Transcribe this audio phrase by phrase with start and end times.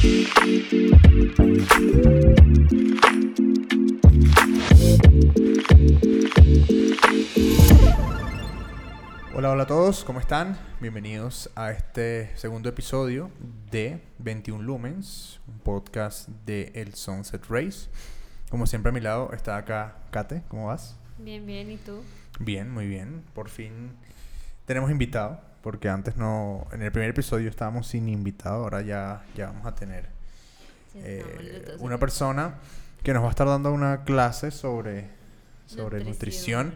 [0.00, 0.10] Hola,
[9.50, 10.56] hola a todos, ¿cómo están?
[10.80, 13.32] Bienvenidos a este segundo episodio
[13.72, 17.88] de 21 Lumens, un podcast de El Sunset Race.
[18.50, 20.96] Como siempre a mi lado está acá Kate, ¿cómo vas?
[21.18, 22.04] Bien, bien, ¿y tú?
[22.38, 23.24] Bien, muy bien.
[23.34, 23.96] Por fin
[24.64, 29.48] tenemos invitado, porque antes no, en el primer episodio estábamos sin invitado, ahora ya, ya
[29.48, 30.06] vamos a tener
[30.94, 32.54] Sí, eh, una persona
[33.02, 35.10] que nos va a estar dando una clase sobre,
[35.66, 36.68] sobre nutrición.
[36.68, 36.74] Nutrición.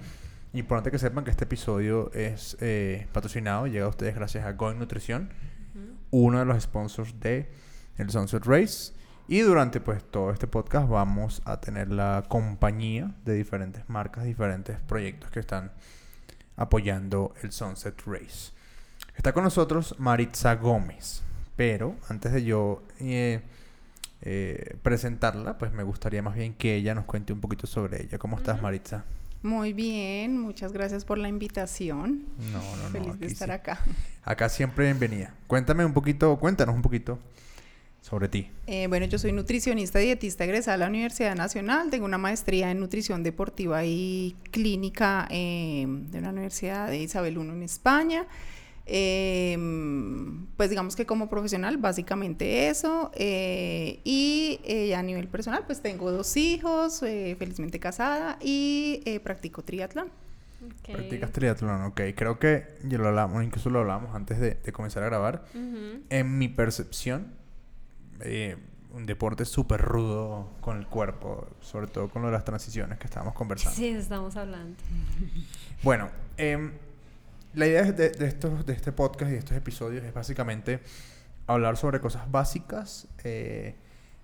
[0.52, 4.78] Importante que sepan que este episodio es eh, patrocinado llega a ustedes gracias a Going
[4.78, 5.30] Nutrición,
[5.74, 6.26] Ujú.
[6.26, 7.50] uno de los sponsors de
[7.96, 8.92] el Sunset Race.
[9.26, 14.78] Y durante pues todo este podcast vamos a tener la compañía de diferentes marcas, diferentes
[14.80, 15.72] proyectos que están
[16.56, 18.51] apoyando el Sunset Race.
[19.16, 21.22] Está con nosotros Maritza Gómez,
[21.56, 23.40] pero antes de yo eh,
[24.22, 28.18] eh, presentarla, pues me gustaría más bien que ella nos cuente un poquito sobre ella.
[28.18, 28.62] ¿Cómo estás.
[28.62, 29.04] Maritza?
[29.42, 32.22] Muy bien, muchas gracias por la invitación.
[32.52, 32.88] No, no, no.
[32.90, 33.52] Feliz de estar sí.
[33.52, 33.80] acá.
[34.24, 35.34] Acá siempre bienvenida.
[35.48, 37.18] Cuéntame un poquito, cuéntanos un poquito
[38.00, 38.48] sobre ti.
[38.68, 41.90] Eh, bueno, yo soy nutricionista y dietista egresada a la Universidad Nacional.
[41.90, 47.40] Tengo una maestría en nutrición deportiva y clínica eh, de la Universidad de Isabel I
[47.40, 48.26] en España.
[48.86, 49.56] Eh,
[50.56, 53.10] pues digamos que como profesional, básicamente eso.
[53.14, 59.20] eh, y eh, a nivel personal, pues tengo dos hijos, eh, felizmente casada y eh,
[59.20, 60.08] practico triatlón.
[60.86, 62.00] Practicas triatlón, ok.
[62.14, 65.44] Creo que ya lo hablamos, incluso lo hablamos antes de, de comenzar a grabar.
[66.08, 67.32] En mi percepción,
[68.20, 68.56] eh,
[68.92, 73.06] un deporte súper rudo con el cuerpo, sobre todo con lo de las transiciones que
[73.06, 73.76] estábamos conversando.
[73.76, 74.76] Sí, estamos hablando.
[75.82, 76.70] Bueno, em,
[77.54, 80.80] la idea de, de estos, de este podcast y de estos episodios es básicamente
[81.46, 83.76] hablar sobre cosas básicas eh,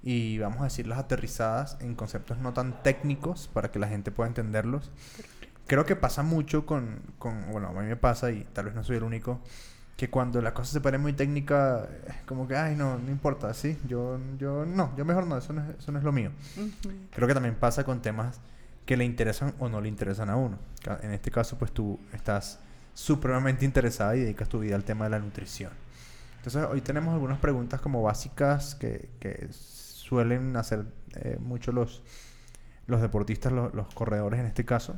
[0.02, 4.28] y vamos a decirlas aterrizadas en conceptos no tan técnicos para que la gente pueda
[4.28, 4.90] entenderlos.
[5.66, 8.84] Creo que pasa mucho con, con, bueno, a mí me pasa y tal vez no
[8.84, 9.40] soy el único,
[9.96, 11.88] que cuando la cosa se pone muy técnica,
[12.24, 15.60] como que, ay, no, no importa, sí, yo, yo, no, yo mejor no, eso no
[15.60, 16.30] es, eso no es lo mío.
[16.56, 16.94] Ujú.
[17.10, 18.40] Creo que también pasa con temas
[18.86, 20.58] que le interesan o no le interesan a uno.
[21.02, 22.60] En este caso, pues tú estás
[22.98, 25.70] supremamente interesada y dedicas tu vida al tema de la nutrición.
[26.38, 32.02] Entonces, hoy tenemos algunas preguntas como básicas que, que suelen hacer eh, mucho los,
[32.88, 34.96] los deportistas, los, los corredores en este caso,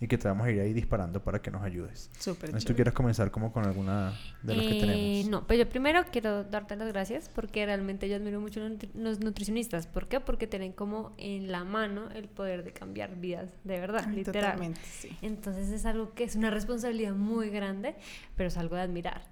[0.00, 2.10] y que te vamos a ir ahí disparando para que nos ayudes.
[2.18, 4.12] Súper Entonces, ¿tú quieres comenzar como con alguna
[4.42, 5.28] de las que Eh, tenemos?
[5.28, 8.72] No, pues yo primero quiero darte las gracias porque realmente yo admiro mucho a los
[8.78, 9.86] nutri- los nutricionistas.
[9.86, 10.18] ¿Por qué?
[10.20, 14.52] Porque tienen como en la mano el poder de cambiar vidas, de verdad, Ay, literal.
[14.52, 15.10] Totalmente, sí.
[15.20, 17.94] Entonces es algo que es una responsabilidad muy grande,
[18.36, 19.22] pero es algo de admirar.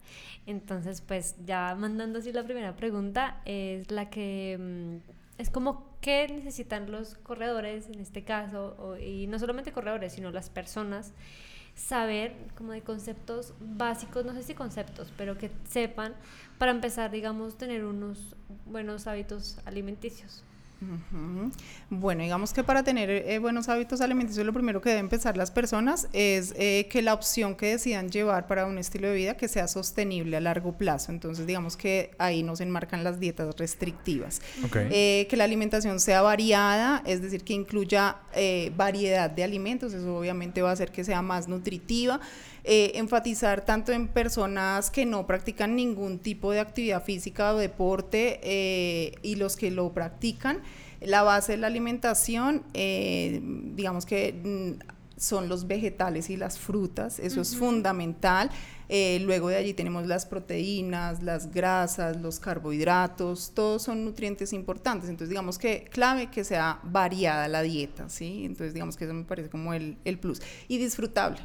[0.46, 6.28] Entonces, pues ya mandando así la primera pregunta, es la que mm, es como qué
[6.28, 11.12] necesitan los corredores en este caso, o- y no solamente corredores, sino las personas,
[11.74, 16.14] saber como de conceptos básicos, no sé si conceptos, pero que sepan
[16.58, 18.34] para empezar, digamos, tener unos
[18.66, 20.42] buenos hábitos alimenticios.
[21.90, 25.50] Bueno, digamos que para tener eh, buenos hábitos alimenticios lo primero que deben empezar las
[25.50, 29.48] personas es eh, que la opción que decidan llevar para un estilo de vida que
[29.48, 31.10] sea sostenible a largo plazo.
[31.10, 34.40] Entonces digamos que ahí nos enmarcan las dietas restrictivas.
[34.74, 40.16] Eh, que la alimentación sea variada, es decir, que incluya eh, variedad de alimentos, eso
[40.16, 42.20] obviamente va a hacer que sea más nutritiva.
[42.70, 48.40] Eh, enfatizar tanto en personas que no practican ningún tipo de actividad física o deporte
[48.42, 50.60] eh, y los que lo practican.
[51.00, 53.40] La base de la alimentación, eh,
[53.74, 58.50] digamos que mm, son los vegetales y las frutas, eso es fundamental.
[58.90, 65.08] Eh, luego de allí tenemos las proteínas, las grasas, los carbohidratos, todos son nutrientes importantes.
[65.08, 68.44] Entonces, digamos que clave que sea variada la dieta, ¿sí?
[68.44, 70.42] Entonces, digamos que eso me parece como el, el plus.
[70.68, 71.40] Y disfrutable.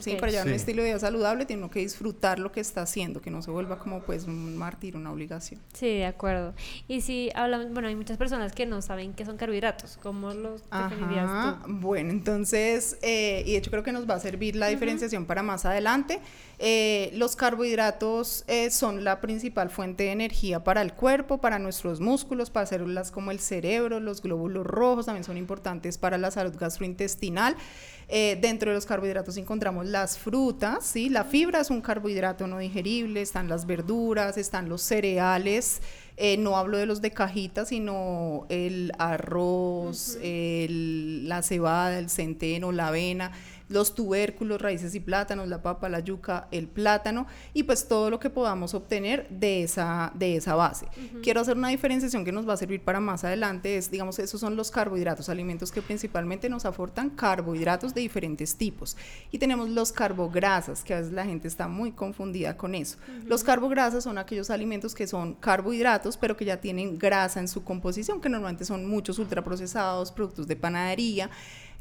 [0.00, 0.20] Sí, Ok.
[0.20, 0.56] para llevar un Sí.
[0.56, 3.50] estilo de vida saludable tiene uno que disfrutar lo que está haciendo, que no se
[3.50, 5.60] vuelva como pues un mártir, una obligación.
[5.72, 6.54] Sí, de acuerdo.
[6.88, 9.98] Y si hablamos, bueno, hay muchas personas que no saben qué son carbohidratos.
[10.02, 11.72] ¿Cómo los definirías Ajá, tú?
[11.74, 15.42] Bueno, entonces, eh, y de hecho creo que nos va a servir la diferenciación para
[15.42, 16.20] más adelante.
[16.64, 21.98] Eh, los carbohidratos eh, son la principal fuente de energía para el cuerpo, para nuestros
[22.00, 26.54] músculos, para células como el cerebro, los glóbulos rojos también son importantes para la salud
[26.56, 27.56] gastrointestinal.
[28.08, 31.08] Eh, dentro de los carbohidratos encontramos las frutas, ¿sí?
[31.08, 35.80] La fibra es un carbohidrato no digerible, están las verduras, están los cereales,
[36.16, 42.70] eh, no hablo de los de cajita, sino el arroz, el- la cebada, el centeno,
[42.70, 43.32] la avena.
[43.72, 48.20] Los tubérculos, raíces y plátanos, la papa, la yuca, el plátano y pues todo lo
[48.20, 50.86] que podamos obtener de esa, de esa base.
[51.22, 54.40] Quiero hacer una diferenciación que nos va a servir para más adelante, es digamos, esos
[54.40, 58.96] son los carbohidratos, alimentos que principalmente nos aportan carbohidratos de diferentes tipos.
[59.30, 62.98] Y tenemos los carbograsas, que a veces la gente está muy confundida con eso.
[63.26, 67.64] Los carbograsas son aquellos alimentos que son carbohidratos, pero que ya tienen grasa en su
[67.64, 71.30] composición, que normalmente son muchos ultraprocesados, productos de panadería.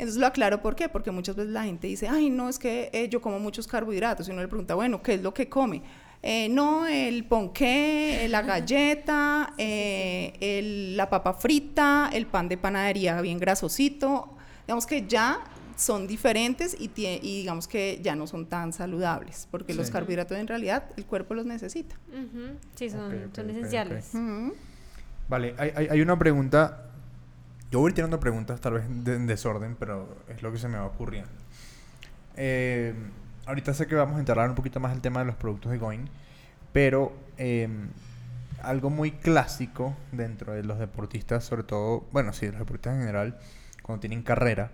[0.02, 0.90] Entonces lo aclaro, ¿por qué?
[0.90, 4.28] Porque muchas veces la gente dice, ay, no, es que eh, yo como muchos carbohidratos.
[4.28, 5.84] Y uno le pregunta, bueno, ¿qué es lo que come?
[6.24, 13.22] Eh, no, el ponqué, la galleta, eh, el, la papa frita, el pan de panadería
[13.22, 14.36] bien grasosito.
[14.66, 15.42] Digamos que ya
[15.76, 20.48] son diferentes y, y, digamos que ya no son tan saludables, porque los carbohidratos en
[20.48, 21.96] realidad el cuerpo los necesita.
[22.74, 24.10] Sí, son, son esenciales.
[25.30, 26.91] Vale, hay, hay, una pregunta
[27.72, 30.86] yo voy tirando preguntas tal vez en desorden, pero es lo que se me va
[30.86, 31.32] ocurriendo.
[32.36, 32.94] Eh,
[33.46, 35.78] ahorita sé que vamos a entrar un poquito más el tema de los productos de
[35.78, 36.06] Going,
[36.74, 37.88] pero em,
[38.62, 43.40] algo muy clásico dentro de los deportistas, sobre todo, bueno, sí, los deportistas en general,
[43.82, 44.72] cuando tienen carrera,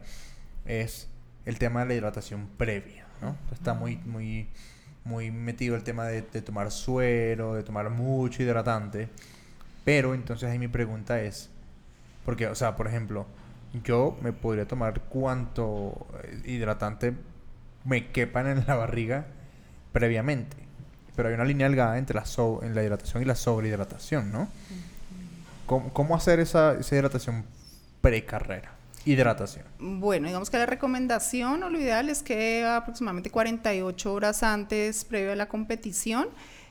[0.65, 1.07] es
[1.45, 3.35] el tema de la hidratación previa, ¿no?
[3.53, 4.49] Está muy, muy,
[5.05, 9.09] muy metido el tema de, de tomar suero, de tomar mucho hidratante,
[9.85, 11.51] pero entonces ahí mi pregunta es,
[12.27, 13.25] porque, o sea, por ejemplo,
[13.85, 17.13] yo me podría tomar cuánto eh, hidratante
[17.85, 19.27] me quepan en la barriga
[19.93, 20.57] previamente.
[21.15, 22.25] Pero hay una línea delgada entre la,
[22.63, 24.49] en la hidratación y la sobrehidratación, ¿no?
[25.67, 27.45] ¿Cómo, cómo hacer esa, esa hidratación
[28.01, 28.73] precarrera?
[29.05, 29.63] Hidratación.
[29.79, 35.31] Bueno, digamos que la recomendación o lo ideal es que aproximadamente 48 horas antes, previo
[35.31, 36.27] a la competición,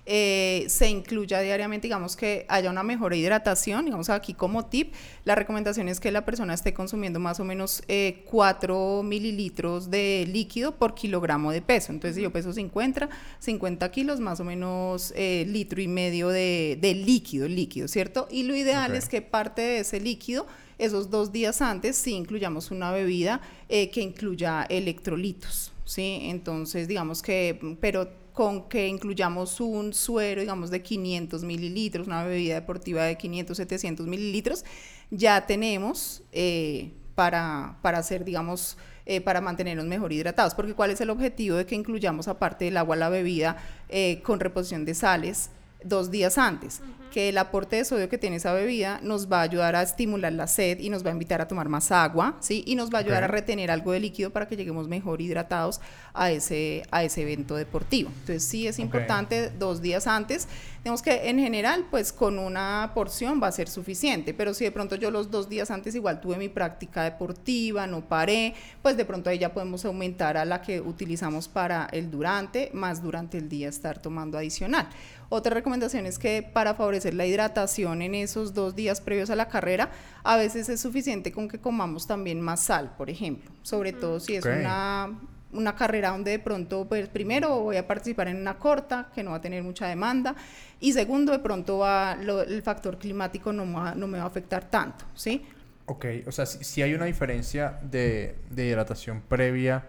[0.09, 4.95] eh, se incluya diariamente, digamos que haya una mejor hidratación, digamos aquí como tip,
[5.25, 7.83] la recomendación es que la persona esté consumiendo más o menos
[8.25, 13.09] 4 eh, mililitros de líquido por kilogramo de peso, entonces si yo peso 50,
[13.41, 18.29] 50 kilos, más o menos eh, litro y medio de, líquido, líquido, ¿cierto?
[18.31, 20.47] Y lo ideal es que parte de ese líquido
[20.79, 26.19] esos dos días antes sí incluyamos una bebida que incluya electrolitos, ¿sí?
[26.25, 32.57] Entonces, digamos que, pero con que incluyamos un suero, digamos, de 500 mililitros, una bebida
[32.57, 34.63] deportiva de 500, 700 mililitros,
[35.11, 40.55] ya tenemos eh, para, para hacer, digamos, eh, para mantenernos mejor hidratados.
[40.55, 43.57] Porque ¿cuál es el objetivo de que incluyamos, aparte del agua, la bebida
[43.89, 45.49] eh, con reposición de sales?
[45.89, 46.81] Dos días antes,
[47.13, 50.33] que el aporte de sodio que tiene esa bebida nos va a ayudar a estimular
[50.33, 52.63] la sed y nos va a invitar a tomar más agua, ¿sí?
[52.67, 55.81] Y nos va a ayudar a retener algo de líquido para que lleguemos mejor hidratados
[56.13, 58.11] a ese, a ese evento deportivo.
[58.21, 60.49] Entonces sí es importante dos días antes.
[60.83, 64.71] Tenemos que en general, pues con una porción va a ser suficiente, pero si de
[64.71, 69.05] pronto yo los dos días antes igual tuve mi práctica deportiva, no paré, pues de
[69.05, 73.49] pronto ahí ya podemos aumentar a la que utilizamos para el durante, más durante el
[73.49, 74.89] día estar tomando adicional.
[75.29, 79.49] Otra recomendación es que para favorecer la hidratación en esos dos días previos a la
[79.49, 79.91] carrera,
[80.23, 84.37] a veces es suficiente con que comamos también más sal, por ejemplo, sobre todo si
[84.37, 85.19] es una,
[85.53, 89.31] una carrera donde de pronto, pues primero voy a participar en una corta, que no
[89.33, 90.37] va a tener mucha demanda,
[90.79, 93.65] y segundo, de pronto va el factor climático no,
[93.95, 95.45] no me va a afectar tanto, ¿sí?
[95.87, 99.87] Ok, o sea, si, hay una diferencia de, de hidratación previa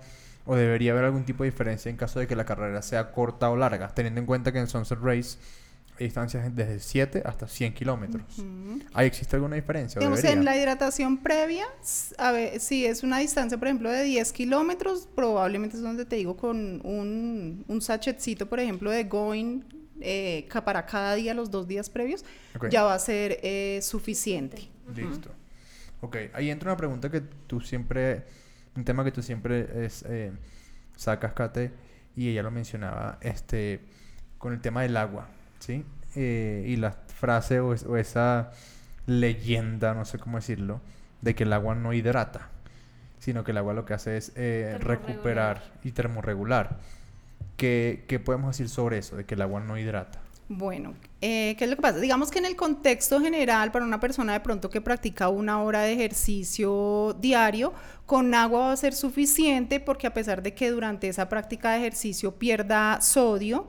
[0.47, 3.49] o debería haber algún tipo de diferencia en caso de que la carrera sea corta
[3.49, 5.37] o larga, teniendo en cuenta que en Sunset Race
[5.99, 8.23] hay distancias desde 7 hasta 100 kilómetros.
[8.93, 9.99] ¿Ahí existe alguna diferencia?
[9.99, 11.65] Digamos, en la hidratación previa,
[12.17, 16.15] a ver, si es una distancia, por ejemplo, de 10 kilómetros, probablemente es donde te
[16.15, 19.61] digo con un, un sachetcito, por ejemplo, de Going
[19.99, 22.23] eh, para cada día, los dos días previos,
[22.69, 24.69] ya va a ser eh, suficiente.
[24.95, 25.31] Listo.
[26.01, 28.23] Ok, ahí entra una pregunta que tú siempre
[28.77, 30.31] un tema que tú siempre es, eh,
[30.95, 31.71] sacas, Kate,
[32.15, 33.81] y ella lo mencionaba, este,
[34.37, 35.27] con el tema del agua,
[35.59, 35.83] ¿sí?
[36.15, 38.51] Eh, y la frase o, esa
[39.07, 40.79] leyenda, no sé cómo decirlo,
[41.21, 42.49] de que el agua no hidrata,
[43.19, 46.77] sino que el agua lo que hace es eh, recuperar y termorregular.
[47.57, 50.19] ¿Qué, ¿Qué podemos decir sobre eso, de que el agua no hidrata?
[50.49, 51.99] Bueno, eh, ¿qué es lo que pasa?
[51.99, 55.81] Digamos que en el contexto general, para una persona de pronto que practica una hora
[55.81, 57.73] de ejercicio diario,
[58.05, 61.79] con agua va a ser suficiente porque a pesar de que durante esa práctica de
[61.79, 63.67] ejercicio pierda sodio,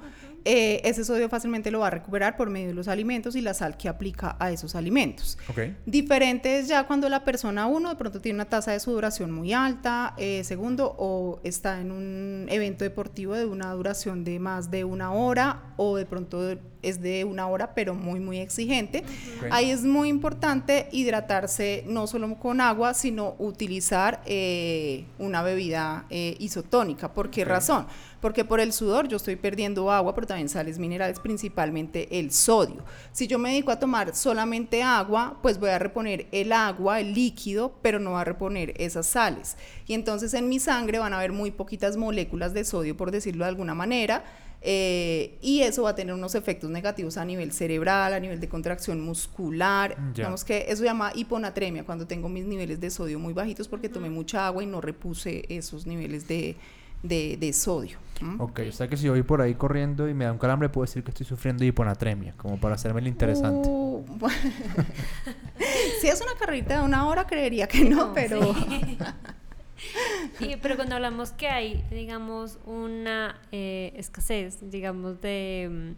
[0.50, 3.52] eh, ese sodio fácilmente lo va a recuperar por medio de los alimentos y la
[3.52, 5.36] sal que aplica a esos alimentos.
[5.84, 9.52] Diferente es ya cuando la persona, uno, de pronto tiene una tasa de sudoración muy
[9.52, 14.84] alta, eh, segundo, o está en un evento deportivo de una duración de más de
[14.84, 19.04] una hora, o de pronto es de una hora, pero muy, muy exigente.
[19.50, 26.36] Ahí es muy importante hidratarse no solo con agua, sino utilizar eh, una bebida eh,
[26.38, 27.12] isotónica.
[27.12, 27.86] ¿Por qué razón?
[28.20, 32.84] Porque por el sudor yo estoy perdiendo agua, pero también sales minerales, principalmente el sodio.
[33.12, 37.14] Si yo me dedico a tomar solamente agua, pues voy a reponer el agua, el
[37.14, 39.56] líquido, pero no va a reponer esas sales.
[39.86, 43.44] Y entonces en mi sangre van a haber muy poquitas moléculas de sodio, por decirlo
[43.44, 44.24] de alguna manera.
[44.60, 48.48] Eh, y eso va a tener unos efectos negativos a nivel cerebral, a nivel de
[48.48, 49.96] contracción muscular.
[50.14, 53.88] Digamos que eso se llama hiponatremia, cuando tengo mis niveles de sodio muy bajitos porque
[53.88, 56.56] tomé mucha agua y no repuse esos niveles de,
[57.02, 57.98] de, sodio.
[58.38, 60.68] Ok, o sea que si yo voy por ahí corriendo y me da un calambre,
[60.68, 63.68] puedo decir que estoy sufriendo de hiponatremia, como para hacerme el interesante.
[63.68, 64.04] Uh,
[66.00, 68.54] si es una carrita de una hora, creería que no, pero...
[70.62, 75.90] pero cuando hablamos que hay, digamos, una eh, escasez, digamos, de, mm,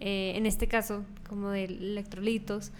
[0.00, 2.72] eh, en este caso, como de electrolitos,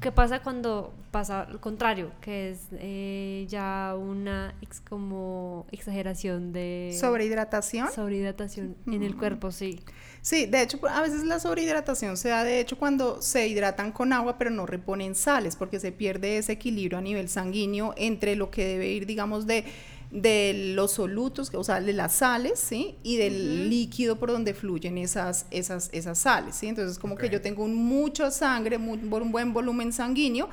[0.00, 2.12] ¿Qué pasa cuando pasa al contrario?
[2.20, 4.54] Que es eh, ya una
[4.88, 6.94] como exageración de...
[6.98, 7.90] ¿Sobrehidratación?
[7.90, 9.80] Sobrehidratación en el cuerpo, sí.
[10.20, 14.12] Sí, de hecho, a veces la sobrehidratación se da, de hecho, cuando se hidratan con
[14.12, 18.50] agua, pero no reponen sales, porque se pierde ese equilibrio a nivel sanguíneo entre lo
[18.50, 19.64] que debe ir, digamos, de
[20.10, 22.96] de los solutos, o sea, de las sales, ¿sí?
[23.02, 26.68] Y del líquido por donde fluyen esas, esas, esas sales, ¿sí?
[26.68, 30.48] Entonces, como que yo tengo mucha sangre, un buen volumen sanguíneo,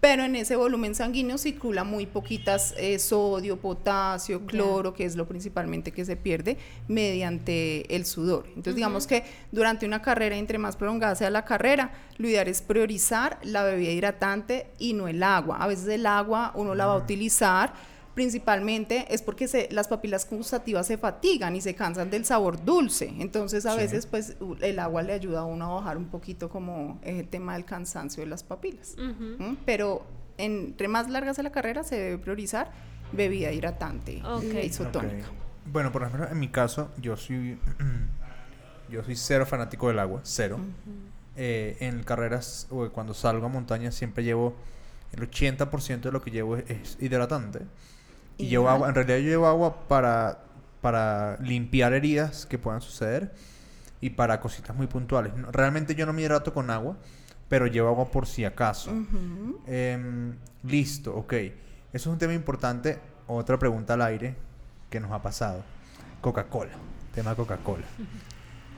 [0.00, 5.26] pero en ese volumen sanguíneo circula muy poquitas eh, sodio, potasio, cloro, que es lo
[5.26, 8.44] principalmente que se pierde mediante el sudor.
[8.48, 12.62] Entonces, digamos que durante una carrera, entre más prolongada sea la carrera, lo ideal es
[12.62, 15.56] priorizar la bebida hidratante y no el agua.
[15.56, 17.72] A veces el agua uno la va a utilizar
[18.18, 23.14] principalmente es porque se, las papilas gustativas se fatigan y se cansan del sabor dulce.
[23.20, 26.98] Entonces a veces pues el agua le ayuda a uno a bajar un poquito como
[27.04, 28.96] el tema del cansancio de las papilas.
[29.64, 30.04] Pero
[30.36, 32.72] entre más larga sea la carrera se debe priorizar
[33.12, 34.20] bebida hidratante
[34.52, 35.26] e isotónica.
[35.66, 37.56] Bueno, por ejemplo, en mi caso, yo soy
[38.90, 40.58] yo soy cero fanático del agua, cero.
[41.36, 44.56] Eh, en carreras o cuando salgo a montaña siempre llevo
[45.12, 47.60] el 80% de lo que llevo es hidratante.
[48.38, 50.38] Y llevo agua, en realidad yo llevo agua para,
[50.80, 53.32] para limpiar heridas que puedan suceder
[54.00, 55.32] y para cositas muy puntuales.
[55.52, 56.96] Realmente yo no me hidrato con agua,
[57.48, 58.92] pero llevo agua por si acaso.
[59.66, 61.32] Em, listo, ok.
[61.32, 61.52] Eso
[61.92, 62.98] es un tema importante.
[63.26, 64.36] Otra pregunta al aire
[64.88, 65.62] que nos ha pasado.
[66.20, 66.72] Coca-Cola.
[67.14, 67.84] Tema Coca-Cola.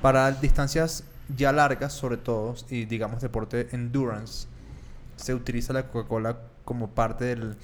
[0.00, 1.04] Para distancias
[1.36, 4.48] ya largas, sobre todo, y digamos deporte endurance,
[5.16, 7.56] se utiliza la Coca-Cola como parte del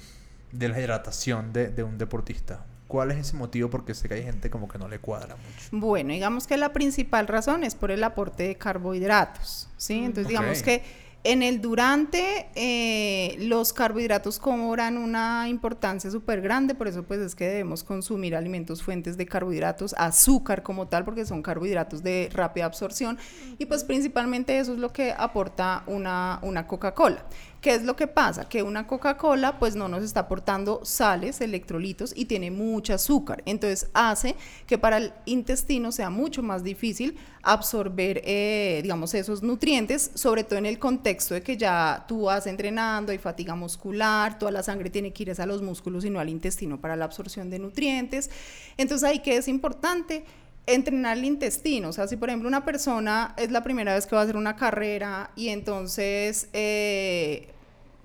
[0.51, 2.65] de la hidratación de, de, un deportista?
[2.87, 3.69] ¿Cuál es ese motivo?
[3.69, 5.69] Porque sé que hay gente como que no le cuadra mucho.
[5.71, 10.01] Bueno, digamos que la principal razón es por el aporte de carbohidratos, ¿sí?
[10.01, 10.05] Mm.
[10.05, 10.83] Entonces, digamos que
[11.23, 17.35] en el durante eh, los carbohidratos cobran una importancia súper grande, por eso pues es
[17.35, 22.65] que debemos consumir alimentos fuentes de carbohidratos, azúcar como tal, porque son carbohidratos de rápida
[22.65, 23.17] absorción
[23.57, 27.25] y pues principalmente eso es lo que aporta una, una Coca-Cola.
[27.61, 28.47] ¿Qué es lo que pasa?
[28.47, 33.41] Que una Coca-Cola pues no nos está aportando sales, electrolitos y tiene mucho azúcar.
[33.45, 34.35] Entonces hace
[34.67, 40.59] que para el intestino sea mucho más difícil absorber, eh, digamos, esos nutrientes, sobre todo
[40.59, 44.89] en el contexto de que ya tú vas entrenando, hay fatiga muscular, toda la sangre
[44.89, 48.29] tiene que ir a los músculos y no al intestino para la absorción de nutrientes.
[48.77, 50.25] Entonces ahí que es importante
[50.67, 51.89] entrenar el intestino.
[51.89, 54.37] O sea, si por ejemplo una persona es la primera vez que va a hacer
[54.37, 57.47] una carrera y entonces eh,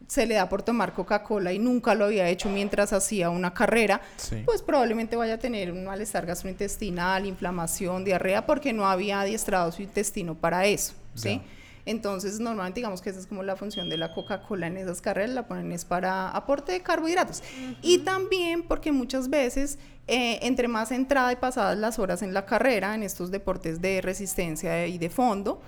[0.06, 4.00] se le da por tomar Coca-Cola y nunca lo había hecho mientras hacía una carrera,
[4.44, 9.82] pues probablemente vaya a tener un malestar gastrointestinal, inflamación, diarrea, porque no había adiestrado su
[9.82, 10.94] intestino para eso.
[11.14, 11.40] ¿sí?
[11.84, 15.30] Entonces, normalmente digamos que esa es como la función de la Coca-Cola en esas carreras,
[15.30, 17.42] la ponen es para aporte de carbohidratos.
[17.82, 22.46] Y también porque muchas veces, eh, entre más entrada y pasadas las horas en la
[22.46, 25.60] carrera, en estos deportes de resistencia y de fondo,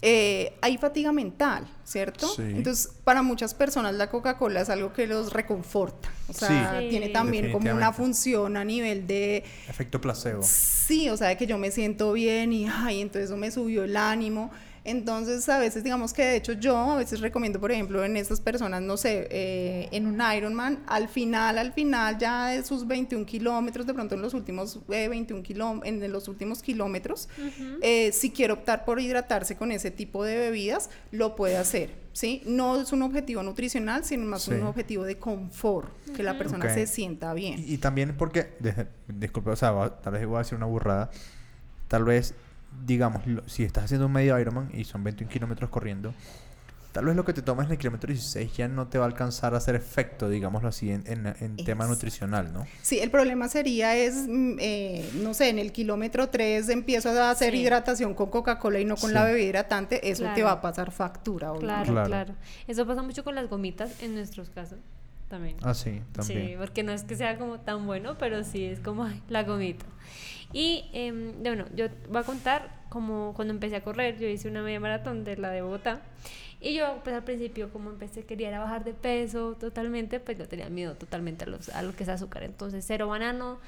[0.00, 2.28] eh, hay fatiga mental, ¿cierto?
[2.38, 6.08] Entonces, para muchas personas la Coca-Cola es algo que los reconforta.
[6.28, 9.44] O sea, tiene también como una función a nivel de...
[9.68, 10.42] Efecto placebo.
[10.44, 13.82] Sí, o sea, de que yo me siento bien y, ay, entonces eso me subió
[13.84, 14.52] el ánimo.
[14.88, 18.40] Entonces, a veces, digamos que de hecho yo a veces recomiendo, por ejemplo, en estas
[18.40, 23.26] personas, no sé, eh, en un Ironman, al final, al final ya de sus 21
[23.26, 25.42] kilómetros, de pronto en los últimos 21
[25.84, 27.28] eh, en los últimos kilómetros,
[27.82, 31.90] eh, si quiere optar por hidratarse con ese tipo de bebidas, lo puede hacer.
[32.14, 32.42] ¿sí?
[32.46, 36.86] No es un objetivo nutricional, sino más un objetivo de confort, que la persona se
[36.86, 37.62] sienta bien.
[37.66, 38.54] Y, también porque,
[39.06, 41.10] disculpe, o sea, tal vez voy a decir una burrada,
[41.88, 42.34] tal vez
[42.84, 46.14] digamos, lo- si estás haciendo un medio Ironman y son 21 kilómetros corriendo,
[46.92, 49.08] tal vez lo que te tomas en el kilómetro 16 ya no te va a
[49.08, 52.66] alcanzar a hacer efecto, digámoslo así, en, en, en tema nutricional, ¿no?
[52.82, 57.30] Sí, el problema sería es, mm, eh, no sé, en el kilómetro 3 empiezo a
[57.30, 57.60] hacer Sí.
[57.60, 61.52] hidratación con Coca-Cola y no con la bebida hidratante, eso te va a pasar factura,
[61.52, 61.92] obviamente.
[61.92, 62.08] Claro, Claro.
[62.08, 62.34] claro,
[62.66, 64.78] Eso pasa mucho con las gomitas en nuestros casos
[65.28, 65.56] también.
[65.62, 66.46] Ah, sí, también.
[66.48, 69.42] Sí, porque no es que sea como tan bueno, pero sí es como ay, la
[69.44, 69.84] gomita.
[70.52, 74.62] Y em, bueno, yo voy a contar como cuando empecé a correr, yo hice una
[74.62, 76.00] media maratón de la de Bogotá.
[76.60, 80.68] Y yo pues al principio como empecé quería bajar de peso totalmente, pues yo tenía
[80.68, 82.42] miedo totalmente a, los, a lo que es azúcar.
[82.42, 83.58] Entonces cero banano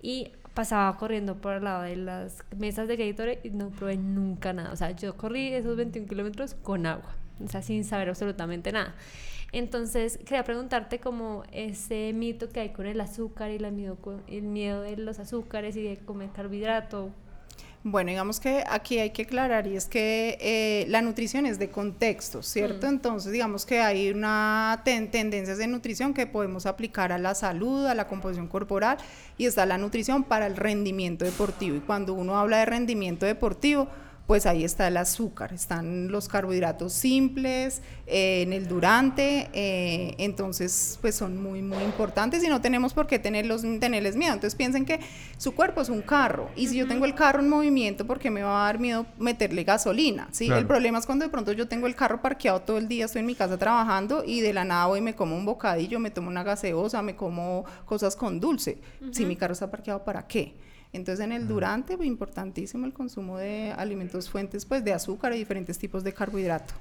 [0.00, 4.52] y pasaba corriendo por el lado de las mesas de Gatorade y no probé nunca
[4.52, 4.72] nada.
[4.72, 8.94] O sea, yo corrí esos 21 kilómetros con agua, o sea, sin saber absolutamente nada.
[9.52, 14.22] Entonces, quería preguntarte como ese mito que hay con el azúcar y la miedo con-
[14.26, 17.10] el miedo de los azúcares y de comer carbohidrato.
[17.84, 21.68] Bueno, digamos que aquí hay que aclarar y es que eh, la nutrición es de
[21.68, 22.86] contexto, ¿cierto?
[22.86, 22.90] Mm.
[22.90, 27.84] Entonces, digamos que hay una ten- tendencias de nutrición que podemos aplicar a la salud,
[27.86, 28.98] a la composición corporal
[29.36, 31.76] y está la nutrición para el rendimiento deportivo.
[31.76, 33.88] Y cuando uno habla de rendimiento deportivo,
[34.26, 40.98] pues ahí está el azúcar, están los carbohidratos simples, eh, en el durante, eh, entonces
[41.00, 44.34] pues son muy muy importantes y no tenemos por qué tenerlos, tenerles miedo.
[44.34, 45.00] Entonces piensen que
[45.36, 48.30] su cuerpo es un carro y si yo tengo el carro en movimiento, ¿por qué
[48.30, 50.28] me va a dar miedo meterle gasolina?
[50.30, 50.46] ¿sí?
[50.46, 50.60] Claro.
[50.60, 53.20] El problema es cuando de pronto yo tengo el carro parqueado todo el día, estoy
[53.20, 56.10] en mi casa trabajando y de la nada voy y me como un bocadillo, me
[56.10, 58.78] tomo una gaseosa, me como cosas con dulce.
[59.10, 60.54] Si mi carro está parqueado, ¿para qué?
[60.92, 65.38] Entonces en el durante, pues, importantísimo el consumo de alimentos fuentes pues de azúcar y
[65.38, 66.74] diferentes tipos de carbohidrato.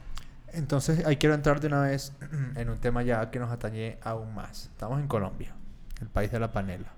[0.54, 2.14] Entonces, ahí quiero entrar de una vez
[2.56, 4.66] en un tema ya que nos atañe aún más.
[4.66, 5.54] Estamos en Colombia,
[6.02, 6.92] el país de la panela.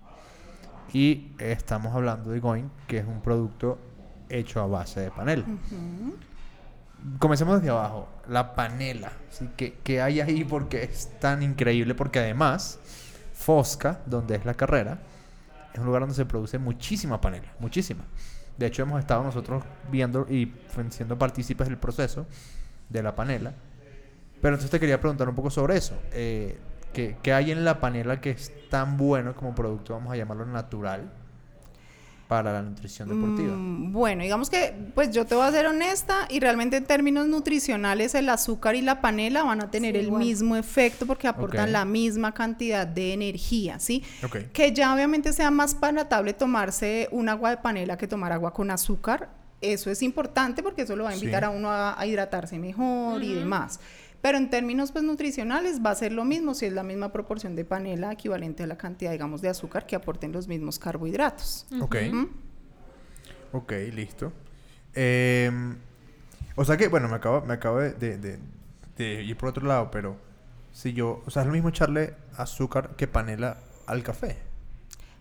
[0.91, 3.79] Y estamos hablando de Goin, que es un producto
[4.29, 5.45] hecho a base de panela.
[7.19, 8.07] Comencemos desde abajo.
[8.27, 9.11] La panela.
[9.29, 9.49] ¿sí?
[9.57, 10.43] ¿Qué, qué hay ahí?
[10.43, 11.95] Porque es tan increíble.
[11.95, 12.79] Porque además,
[13.33, 14.99] Fosca, donde es la carrera,
[15.73, 17.53] es un lugar donde se produce muchísima panela.
[17.59, 18.03] Muchísima.
[18.57, 20.53] De hecho, hemos estado nosotros viendo y
[20.89, 22.27] siendo partícipes del proceso
[22.89, 23.53] de la panela.
[24.41, 25.99] Pero entonces te quería preguntar un poco sobre eso.
[26.11, 26.59] Eh,
[26.93, 30.45] ¿qué, qué hay en la panela que es tan bueno como producto, vamos a llamarlo
[30.45, 31.11] natural,
[32.33, 33.53] para la nutrición deportiva?
[33.55, 37.27] Mm, bueno, digamos que, pues yo te voy a ser honesta y realmente en términos
[37.27, 40.23] nutricionales el azúcar y la panela van a tener Sí, el igual.
[40.23, 44.03] mismo efecto porque aportan la misma cantidad de energía, ¿sí?
[44.23, 44.37] Ok.
[44.51, 48.71] Que ya obviamente sea más palatable tomarse un agua de panela que tomar agua con
[48.71, 49.29] azúcar.
[49.61, 51.45] Eso es importante porque eso lo va a invitar Sí.
[51.45, 53.79] a uno a, a hidratarse mejor y demás.
[54.23, 57.57] Pero en términos pues nutricionales va a ser lo mismo si es la misma proporción
[57.57, 61.67] de panela equivalente a la cantidad, digamos, de azúcar que aporten los mismos carbohidratos.
[61.81, 61.97] Ok.
[62.09, 62.29] Ujú.
[63.51, 64.31] Ok, listo.
[64.95, 65.75] Em,
[66.55, 68.39] o sea que, bueno, me acabo, me acabo de, de- de-
[68.97, 70.15] de ir por otro lado, pero
[70.71, 73.57] si yo, o sea, es lo mismo echarle azúcar que panela
[73.87, 74.37] al café.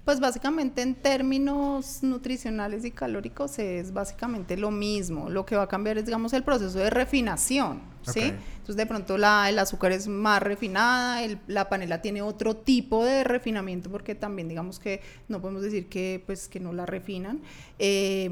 [0.05, 5.31] Pues básicamente en términos nutricionales y calóricos es básicamente lo mismo.
[5.31, 8.33] Lo que va a cambiar es, digamos, el proceso de refinación, ¿sí?
[8.63, 13.05] Entonces de pronto la, el azúcar es más refinada, el- la panela tiene otro tipo
[13.05, 17.41] de refinamiento porque también digamos que no podemos decir que, pues, que no la refinan.
[17.81, 18.31] Eh,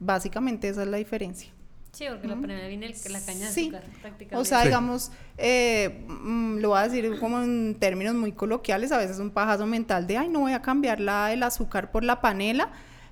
[0.00, 1.50] básicamente esa es la diferencia.
[1.92, 3.62] Sí, porque la panela viene el- la caña de Sí.
[3.68, 4.36] azúcar prácticamente.
[4.36, 4.66] O sea, Sí.
[4.66, 9.30] digamos, eh, mm, lo voy a decir como en términos muy coloquiales, a veces un
[9.30, 12.70] pajazo mental de, ay, no voy a cambiar la, el azúcar por la panela.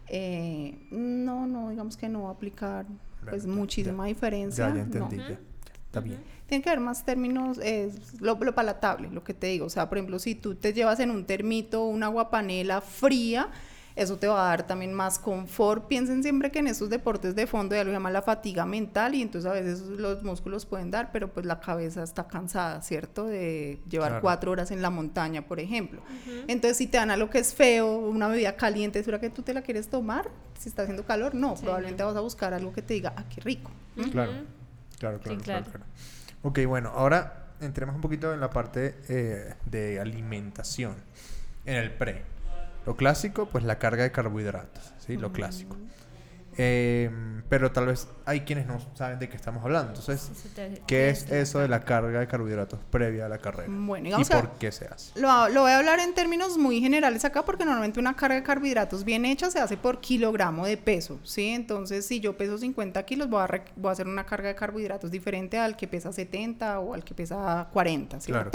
[0.08, 2.84] Eh, no, no, digamos que no va a aplicar
[3.30, 4.08] pues muchísima ya.
[4.08, 4.68] diferencia.
[4.68, 4.84] Ya, ya no.
[4.84, 5.38] entendí, ya,
[5.92, 6.20] Está bien.
[6.46, 9.66] Tiene que haber más términos, eh, lo, lo palatable, lo que te digo.
[9.66, 13.50] O sea, por ejemplo, si tú te llevas en un termito una agua panela fría,
[13.94, 15.86] eso te va a dar también más confort.
[15.88, 19.20] Piensen siempre que en estos deportes de fondo ya lo llaman la fatiga mental y
[19.20, 23.26] entonces a veces los músculos pueden dar, pero pues la cabeza está cansada, ¿cierto?
[23.26, 24.22] De llevar Claro.
[24.22, 26.00] cuatro horas en la montaña, por ejemplo.
[26.48, 29.52] Entonces, si te dan algo que es feo, una bebida caliente, ¿será que tú te
[29.52, 30.30] la quieres tomar?
[30.58, 31.54] Si está haciendo calor, no.
[31.56, 33.70] Sí, probablemente vas a buscar algo que te diga, ah, qué rico.
[34.10, 34.32] Claro.
[35.02, 35.78] Claro, claro, Sí, claro, claro.
[35.80, 35.92] claro.
[36.42, 40.94] Ok, bueno, ahora entremos un poquito en la parte eh, de alimentación,
[41.66, 42.22] en el pre.
[42.86, 45.16] Lo clásico, pues la carga de carbohidratos, ¿sí?
[45.16, 45.76] Lo clásico.
[46.56, 49.90] Em, pero tal vez hay quienes no saben de qué estamos hablando.
[49.90, 50.30] Entonces,
[50.86, 53.68] ¿qué es eso de la carga de carbohidratos previa a la carrera?
[53.70, 55.18] Bueno, ¿Y digamos que- por qué se hace?
[55.20, 58.42] Lo, lo voy a hablar en términos muy generales acá porque normalmente una carga de
[58.42, 61.48] carbohidratos bien hecha se hace por kilogramo de peso, ¿sí?
[61.50, 64.54] Entonces, si yo peso 50 kilos, voy a, re- voy a hacer una carga de
[64.54, 68.50] carbohidratos diferente al que pesa 70 o al que pesa 40, Claro.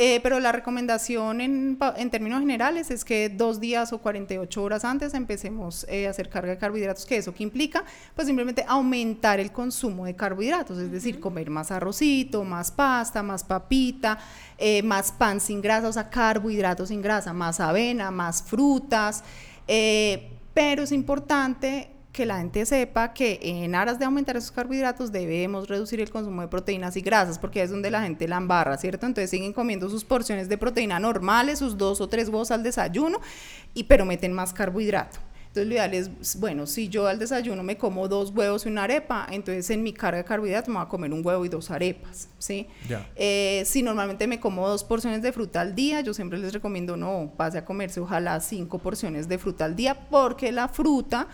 [0.00, 1.76] Eh, pero la recomendación en,
[2.12, 6.52] términos generales es que dos días o 48 horas antes empecemos eh, a hacer carga
[6.52, 7.82] de carbohidratos, que eso que implica,
[8.14, 13.42] pues simplemente aumentar el consumo de carbohidratos, es decir, comer más arrocito, más pasta, más
[13.42, 14.20] papita,
[14.56, 19.24] eh, más pan sin grasa, o sea, carbohidratos sin grasa, más avena, más frutas,
[19.66, 25.68] pero es importante que la gente sepa que en aras de aumentar esos carbohidratos debemos
[25.68, 29.06] reducir el consumo de proteínas y grasas porque es donde la gente la embarra, ¿cierto?
[29.06, 33.20] Entonces siguen comiendo sus porciones de proteína normales, sus dos o tres huevos al desayuno,
[33.74, 35.18] y, pero meten más carbohidrato.
[35.48, 38.84] Entonces lo ideal es, bueno, si yo al desayuno me como dos huevos y una
[38.84, 41.70] arepa, entonces en mi carga de carbohidratos me voy a comer un huevo y dos
[41.70, 42.66] arepas, ¿sí?
[42.86, 43.08] Ya.
[43.16, 46.96] Eh, si normalmente me como dos porciones de fruta al día, yo siempre les recomiendo
[46.98, 51.28] no, pase a comerse ojalá cinco porciones de fruta al día, porque la fruta,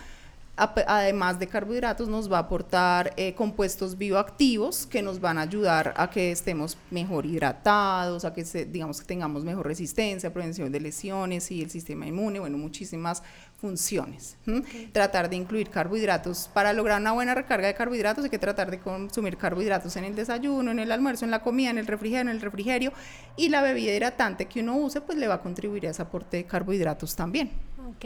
[0.57, 5.93] además de carbohidratos, nos va a aportar eh, compuestos bioactivos que nos van a ayudar
[5.97, 10.79] a que estemos mejor hidratados, a que se- digamos que tengamos mejor resistencia, prevención de
[10.79, 13.21] lesiones y el sistema inmune, bueno, muchísimas
[13.59, 14.37] funciones.
[14.91, 16.49] Tratar de incluir carbohidratos.
[16.53, 20.15] Para lograr una buena recarga de carbohidratos hay que tratar de consumir carbohidratos en el
[20.15, 22.93] desayuno, en el almuerzo, en la comida, en el refrigerio, en el refrigerio.
[23.37, 26.37] Y la bebida hidratante que uno use, pues le va a contribuir a ese aporte
[26.37, 27.51] de carbohidratos también.
[27.87, 28.05] Ok.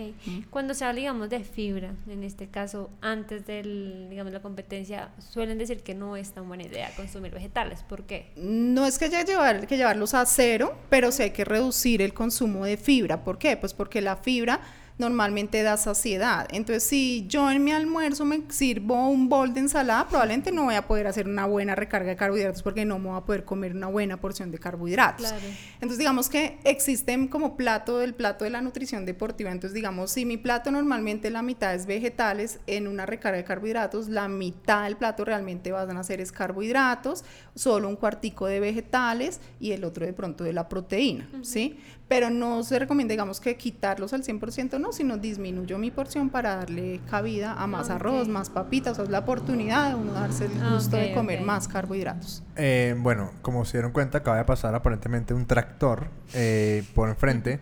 [0.50, 5.84] Cuando se habla, digamos, de fibra, en este caso, antes digamos, la competencia, suelen decir
[5.84, 7.84] que no es tan buena idea consumir vegetales.
[7.84, 8.32] ¿Por qué?
[8.36, 12.14] No es que haya llevar, que llevarlos a cero, pero sí hay que reducir el
[12.14, 13.24] consumo de fibra.
[13.24, 13.56] ¿Por qué?
[13.58, 14.60] Pues porque la fibra
[15.00, 16.48] normalmente da saciedad.
[16.52, 20.76] Entonces, si yo en mi almuerzo me sirvo un bol de ensalada, probablemente no voy
[20.76, 23.74] a poder hacer una buena recarga de carbohidratos porque no me voy a poder comer
[23.74, 25.28] una buena porción de carbohidratos.
[25.28, 25.46] Claro.
[25.76, 29.52] Entonces, digamos que existen como plato del plato de la nutrición deportiva.
[29.52, 34.10] Entonces, digamos, si mi plato normalmente la mitad es vegetales, en una recarga de carbohidratos,
[34.10, 37.24] la mitad del plato realmente van a ser es carbohidratos,
[37.56, 41.80] solo un cuartico de vegetales y el otro de pronto de la proteína, ¿sí?
[42.10, 46.56] Pero no se recomienda, digamos, que quitarlos al 100%, no, sino disminuyo mi porción para
[46.56, 50.46] darle cabida a más arroz, más papitas, o sea, es la oportunidad de uno darse
[50.46, 52.42] el gusto de comer más carbohidratos.
[52.56, 57.60] Eh, bueno, como se dieron cuenta, acaba de pasar aparentemente un tractor eh, por enfrente.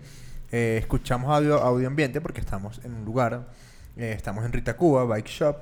[0.51, 3.49] Eh, escuchamos audio, audio ambiente porque estamos en un lugar,
[3.97, 5.57] eh, estamos en Rita Cuba, Bike Shop.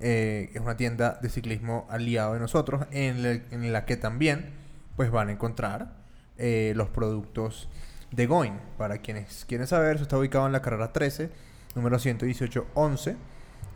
[0.00, 4.50] eh, es una tienda de ciclismo aliado de nosotros en, el- en la que también
[4.96, 5.92] pues van a encontrar
[6.38, 7.68] eh, los productos
[8.10, 8.58] de Going.
[8.78, 11.30] Para quienes quieren saber, eso está ubicado en la carrera 13,
[11.74, 13.16] número 11811.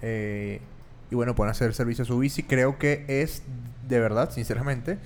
[0.03, 0.61] Eh,
[1.11, 2.43] y bueno, pueden hacer servicio a su bici.
[2.43, 3.43] Creo que es,
[3.89, 4.99] de verdad, sinceramente,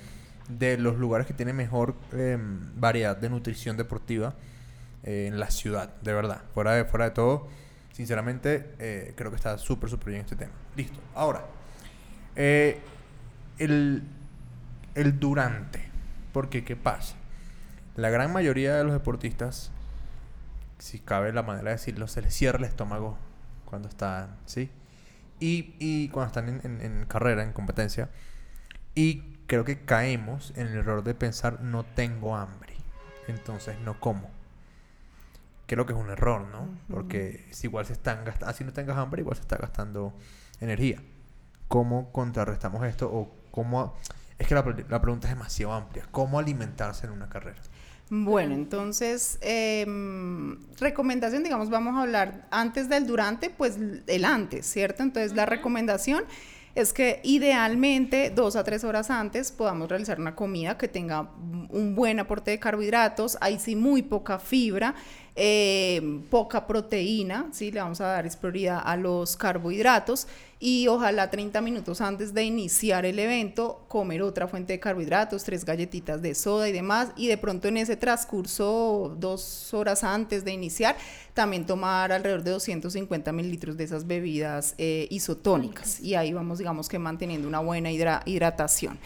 [0.49, 4.35] de los lugares que tienen mejor em, variedad de nutrición deportiva
[5.03, 6.43] eh, en la ciudad, de verdad.
[6.53, 7.49] Fuera de, fuera de todo,
[7.93, 10.53] sinceramente, eh, creo que está súper, súper bien este tema.
[10.77, 10.99] Listo.
[11.15, 11.47] Ahora,
[12.37, 12.79] eh,
[13.59, 14.03] el,
[14.95, 15.85] el durante.
[16.33, 17.15] Porque, ¿qué pasa?
[17.97, 19.71] La gran mayoría de los deportistas,
[20.79, 23.17] si cabe la manera de decirlo, se les cierra el estómago
[23.65, 24.71] cuando están, ¿sí?
[25.41, 28.11] Y, y cuando están en, en- en carrera, en competencia.
[28.95, 32.75] Y creo que caemos en el error de pensar, no tengo hambre,
[33.29, 34.31] entonces no como.
[35.67, 36.69] Creo que es un error, ¿no?
[36.91, 40.13] Porque si igual se están gastando, así no tengas hambre, igual se está gastando
[40.61, 41.01] energía.
[41.69, 43.09] ¿Cómo contrarrestamos esto?
[43.11, 43.97] O cómo...
[44.39, 46.07] Es que la, la pregunta es demasiado amplia.
[46.11, 47.61] ¿Cómo alimentarse en una carrera?
[48.11, 55.03] Bueno, entonces, em, recomendación, digamos, vamos a hablar antes del durante, pues el antes, ¿cierto?
[55.03, 56.25] Entonces, la recomendación
[56.75, 61.31] es que idealmente dos a tres horas antes podamos realizar una comida que tenga
[61.71, 64.95] un buen aporte de carbohidratos, ahí sí muy poca fibra,
[65.37, 67.71] eh, poca proteína, ¿sí?
[67.73, 70.27] Le vamos a dar es prioridad a los carbohidratos
[70.61, 75.65] y ojalá 30 minutos antes de iniciar el evento comer otra fuente de carbohidratos, tres
[75.65, 80.53] galletitas de soda y demás y de pronto en ese transcurso, dos horas antes de
[80.53, 80.97] iniciar,
[81.35, 86.89] también tomar alrededor de 250 mililitros de esas bebidas eh, isotónicas y ahí vamos digamos
[86.89, 88.99] que manteniendo una buena hidra- hidratación.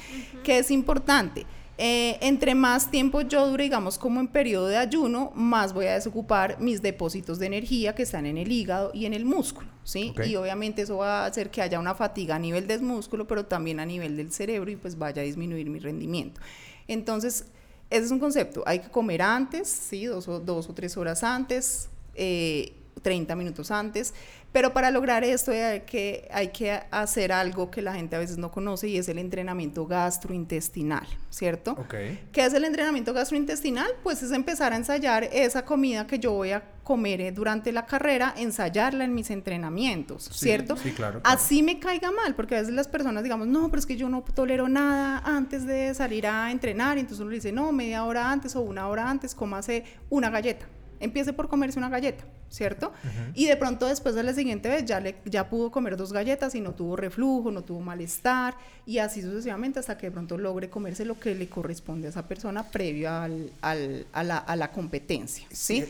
[0.44, 1.46] que es importante?
[1.80, 5.94] Eh, entre más tiempo yo dure, digamos, como en periodo de ayuno, más voy a
[5.94, 10.12] desocupar mis depósitos de energía que están en el hígado y en el músculo, ¿sí?
[10.26, 13.46] Y obviamente eso va a hacer que haya una fatiga a nivel del músculo, pero
[13.46, 16.40] también a nivel del cerebro y pues vaya a disminuir mi rendimiento.
[16.88, 17.44] Entonces,
[17.90, 18.64] ese es un concepto.
[18.66, 20.06] Hay que comer antes, ¿sí?
[20.06, 21.90] Dos o, dos o tres horas antes.
[22.14, 24.14] eh, 30 minutos antes.
[24.52, 28.38] Pero para lograr esto hay que, hay que hacer algo que la gente a veces
[28.38, 31.72] no conoce y es el entrenamiento gastrointestinal, ¿cierto?
[31.72, 31.94] Ok.
[32.32, 33.90] ¿Qué es el entrenamiento gastrointestinal?
[34.02, 37.84] Pues es empezar a ensayar esa comida que yo voy a comer eh, durante la
[37.84, 40.76] carrera, ensayarla en mis entrenamientos, Sí, ¿cierto?
[40.78, 41.36] sí, claro, claro.
[41.38, 44.08] Así me caiga mal, porque a veces las personas digamos, no, pero es que yo
[44.08, 48.04] no tolero nada antes de salir a entrenar, y entonces uno le dice, no, media
[48.04, 50.66] hora antes o una hora antes, cómase una galleta.
[51.00, 52.92] Empiece por comerse una galleta, ¿cierto?
[53.34, 56.54] Y de pronto después de la siguiente vez ya, le, ya pudo comer dos galletas
[56.54, 58.54] y no tuvo reflujo, no tuvo malestar,
[58.86, 62.26] y así sucesivamente hasta que de pronto logre comerse lo que le corresponde a esa
[62.26, 65.84] persona previo al, al- a, la, a la competencia, ¿sí?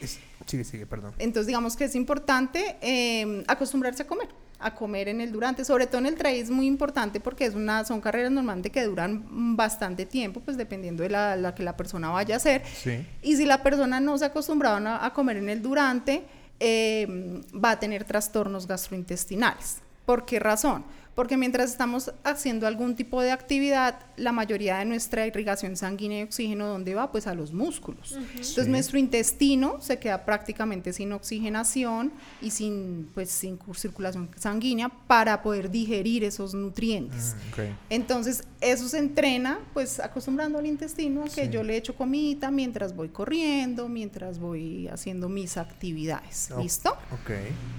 [0.47, 1.13] Sigue, sigue, perdón.
[1.19, 4.29] Entonces, digamos que es importante eh, acostumbrarse a comer,
[4.61, 7.55] a comer en el durante, sobre todo en el trail es muy importante porque es
[7.55, 11.77] una, son carreras normalmente que duran bastante tiempo, pues dependiendo de la, la que la
[11.77, 12.63] persona vaya a hacer.
[12.67, 13.07] Sí.
[13.23, 16.25] Y si la persona no se ha acostumbrado a, a comer en el durante,
[16.61, 19.79] eh, va a tener trastornos gastrointestinales.
[20.05, 20.85] ¿Por qué razón?
[21.19, 26.23] Porque mientras estamos haciendo algún tipo de actividad, la mayoría de nuestra irrigación sanguínea y
[26.23, 27.11] oxígeno, ¿dónde va?
[27.11, 28.13] Pues a los músculos.
[28.13, 28.71] Entonces Sí.
[28.71, 35.73] nuestro intestino se queda prácticamente sin oxigenación y sin, pues, sin circulación sanguínea para poder
[35.73, 37.35] digerir esos nutrientes.
[37.51, 37.65] Ok.
[37.91, 41.51] Entonces, eso se entrena, pues acostumbrando al intestino a que Sí.
[41.51, 46.51] yo le echo comida mientras voy corriendo, mientras voy haciendo mis actividades.
[46.55, 46.91] Oh, ¿Listo?
[47.11, 47.31] Ok.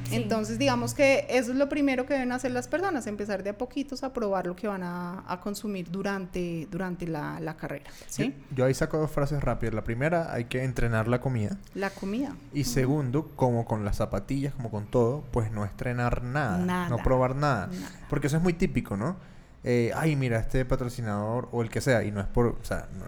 [0.10, 0.16] Sí.
[0.16, 3.58] Entonces, digamos que eso es lo primero que deben hacer las personas, empezar de a
[3.58, 7.90] poquitos a probar lo que van a, a consumir durante, durante la, la carrera.
[8.08, 8.36] ¿sí?
[8.50, 9.74] Yo, yo ahí saco dos frases rápidas.
[9.76, 11.58] La primera, hay que entrenar la comida.
[11.76, 12.36] La comida.
[12.54, 16.90] Y segundo, como con las zapatillas, como con todo, pues no estrenar nada, Nada.
[16.90, 17.68] no probar nada.
[17.68, 17.92] Nada.
[18.10, 19.16] Porque eso es muy típico, ¿no?
[19.64, 22.88] Eh, ay, mira, este patrocinador o el que sea, y no es por, o sea,
[22.98, 23.06] no,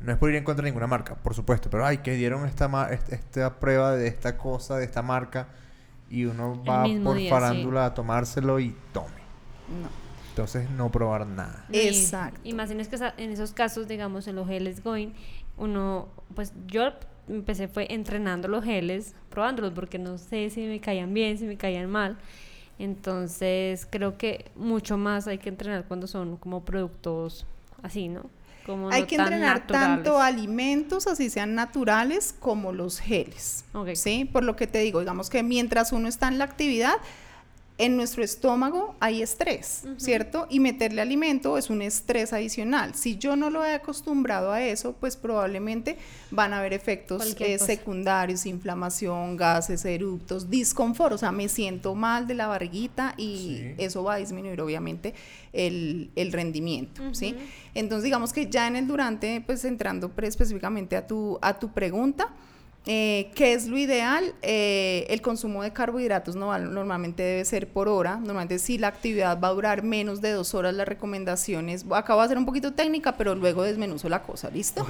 [0.00, 2.46] no es por ir en contra de ninguna marca, por supuesto, pero ay, que dieron
[2.46, 5.48] esta, ma- est- esta prueba de esta cosa, de esta marca,
[6.08, 9.15] y uno va por día, farándula a tomárselo y tome.
[9.68, 9.88] No.
[10.30, 11.64] Entonces, no probar nada.
[11.68, 12.40] No, y- Exacto.
[12.44, 15.08] Y, más en, es que esa- en esos casos, digamos, en los geles going,
[15.56, 16.90] uno, pues yo
[17.28, 21.56] empecé fue entrenando los geles, probándolos, porque no sé si me caían bien, si me
[21.56, 22.18] caían mal.
[22.78, 27.46] Entonces, creo que mucho más hay que entrenar cuando son como productos
[27.82, 28.22] así, ¿no?
[28.66, 33.64] Como Hay no que tan entrenar tanto alimentos, así sean naturales, como los geles.
[33.72, 33.90] Ok.
[33.94, 34.24] ¿Sí?
[34.24, 36.94] Por lo que te digo, digamos que mientras uno está en la actividad,
[37.78, 40.46] en nuestro estómago hay estrés, ¿cierto?
[40.48, 42.94] Y meterle alimento es un estrés adicional.
[42.94, 45.98] Si yo no lo he acostumbrado a eso, pues probablemente
[46.30, 52.26] van a haber efectos eh, secundarios, inflamación, gases, eruptos, disconfort, o sea, me siento mal
[52.26, 53.74] de la barriguita y Sí.
[53.78, 55.12] eso va a disminuir obviamente
[55.52, 57.36] el, el rendimiento, ¿sí?
[57.74, 62.30] Entonces, digamos que ya en el durante, pues entrando específicamente a tu, a tu pregunta,
[62.86, 64.32] eh, ¿qué es lo ideal?
[64.42, 68.16] Eh, el consumo de carbohidratos no, normalmente debe ser por hora.
[68.16, 72.26] Normalmente si la actividad va a durar menos de dos horas, las recomendaciones, acabo de
[72.26, 74.86] hacer un poquito técnica, pero luego desmenuzo la cosa, ¿listo?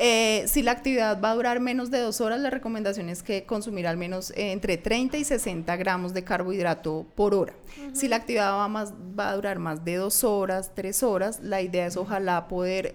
[0.00, 3.44] Eh, si la actividad va a durar menos de dos horas, la recomendación es que
[3.44, 7.52] consumir al menos eh, entre 30 y 60 gramos de carbohidrato por hora.
[7.92, 11.62] Si la actividad va, más, va a durar más de dos horas, tres horas, la
[11.62, 12.94] idea es ojalá poder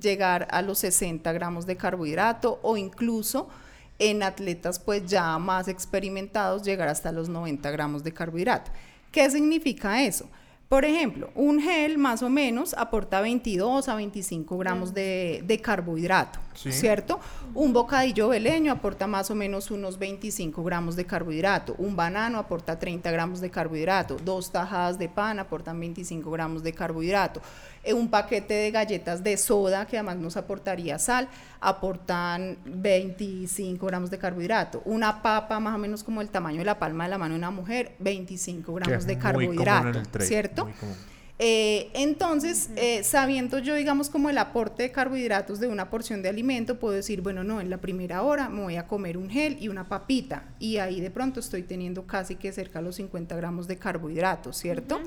[0.00, 3.48] llegar a los 60 gramos de carbohidrato o incluso
[3.98, 8.70] en atletas pues ya más experimentados llegar hasta los 90 gramos de carbohidrato.
[9.10, 10.28] ¿Qué significa eso?
[10.68, 16.38] Por ejemplo, un gel más o menos aporta 22 a 25 gramos de, de carbohidrato,
[16.58, 16.72] Sí.
[16.72, 17.20] ¿cierto?
[17.54, 21.76] Un bocadillo veleño aporta más o menos unos 25 gramos de carbohidrato.
[21.78, 24.16] Un banano aporta 30 gramos de carbohidrato.
[24.24, 27.40] Dos tajadas de pan aportan 25 gramos de carbohidrato.
[27.84, 31.28] Eh, un paquete de galletas de soda, que además nos aportaría sal,
[31.60, 34.82] aportan 25 gramos de carbohidrato.
[34.84, 37.38] Una papa más o menos como el tamaño de la palma de la mano de
[37.38, 40.64] una mujer, 25 Que gramos de carbohidrato, ¿cierto?
[40.64, 40.96] muy común.
[41.40, 46.28] Eh, entonces, eh, sabiendo yo, digamos, como el aporte de carbohidratos de una porción de
[46.28, 49.56] alimento, puedo decir, bueno, no, en la primera hora me voy a comer un gel
[49.60, 50.48] y una papita.
[50.58, 54.56] Y ahí de pronto estoy teniendo casi que cerca a los 50 gramos de carbohidratos,
[54.56, 55.00] ¿cierto?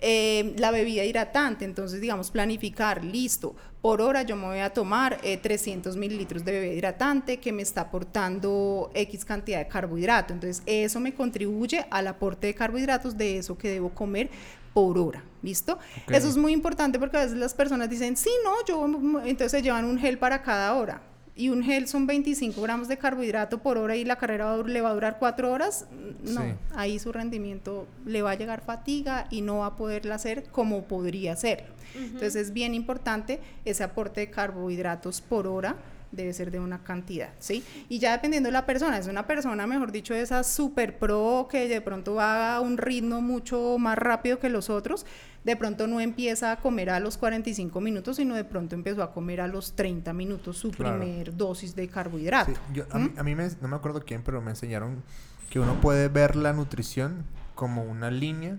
[0.00, 5.18] Eh, la bebida hidratante, entonces digamos planificar, listo, por hora yo me voy a tomar
[5.22, 10.62] eh, 300 mililitros de bebida hidratante que me está aportando X cantidad de carbohidrato, entonces
[10.66, 14.28] eso me contribuye al aporte de carbohidratos de eso que debo comer
[14.76, 15.78] por hora, ¿listo?
[16.06, 18.84] Eso es muy importante porque a veces las personas dicen, sí, no, yo,
[19.24, 21.00] entonces se llevan un gel para cada hora.
[21.34, 24.82] Y un gel son 25 gramos de carbohidrato por hora y la carrera va le
[24.82, 25.86] va a durar cuatro horas.
[26.24, 26.48] No, Sí.
[26.74, 30.84] ahí su rendimiento le va a llegar fatiga y no va a poderla hacer como
[30.84, 31.64] podría ser.
[31.94, 35.76] Entonces es bien importante ese aporte de carbohidratos por hora
[36.12, 37.64] debe ser de una cantidad, ¿sí?
[37.88, 41.48] Y ya dependiendo de la persona, es una persona, mejor dicho, de esas super pro
[41.50, 45.06] que de pronto va a un ritmo mucho más rápido que los otros,
[45.44, 49.12] de pronto no empieza a comer a los 45 minutos, sino de pronto empezó a
[49.12, 52.52] comer a los 30 minutos su primer dosis de carbohidrato.
[52.90, 55.02] a, mí, a mí me, no me acuerdo quién, pero me enseñaron
[55.50, 58.58] que uno puede ver la nutrición como una línea,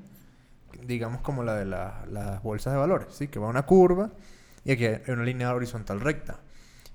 [0.86, 3.28] digamos como la de las bolsas de valores, ¿sí?
[3.28, 4.12] Que va una curva
[4.64, 6.40] y aquí hay una línea horizontal recta.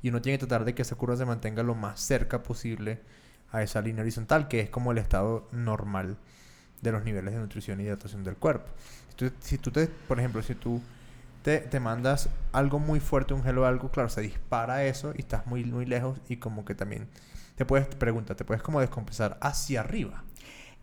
[0.03, 3.01] Y uno tiene que tratar de que esa curva se mantenga lo más cerca posible
[3.53, 6.17] a esa línea horizontal, que es como el estado normal
[6.81, 8.67] de los niveles de nutrición y hidratación del cuerpo.
[9.41, 10.83] Si tú, te, por ejemplo, si tú
[11.43, 15.21] te, te, mandas algo muy fuerte, un gel o algo, claro, se dispara eso y
[15.21, 17.07] estás muy, muy lejos y como que también
[17.57, 20.25] te puedes, preguntar, te puedes como descompensar hacia arriba.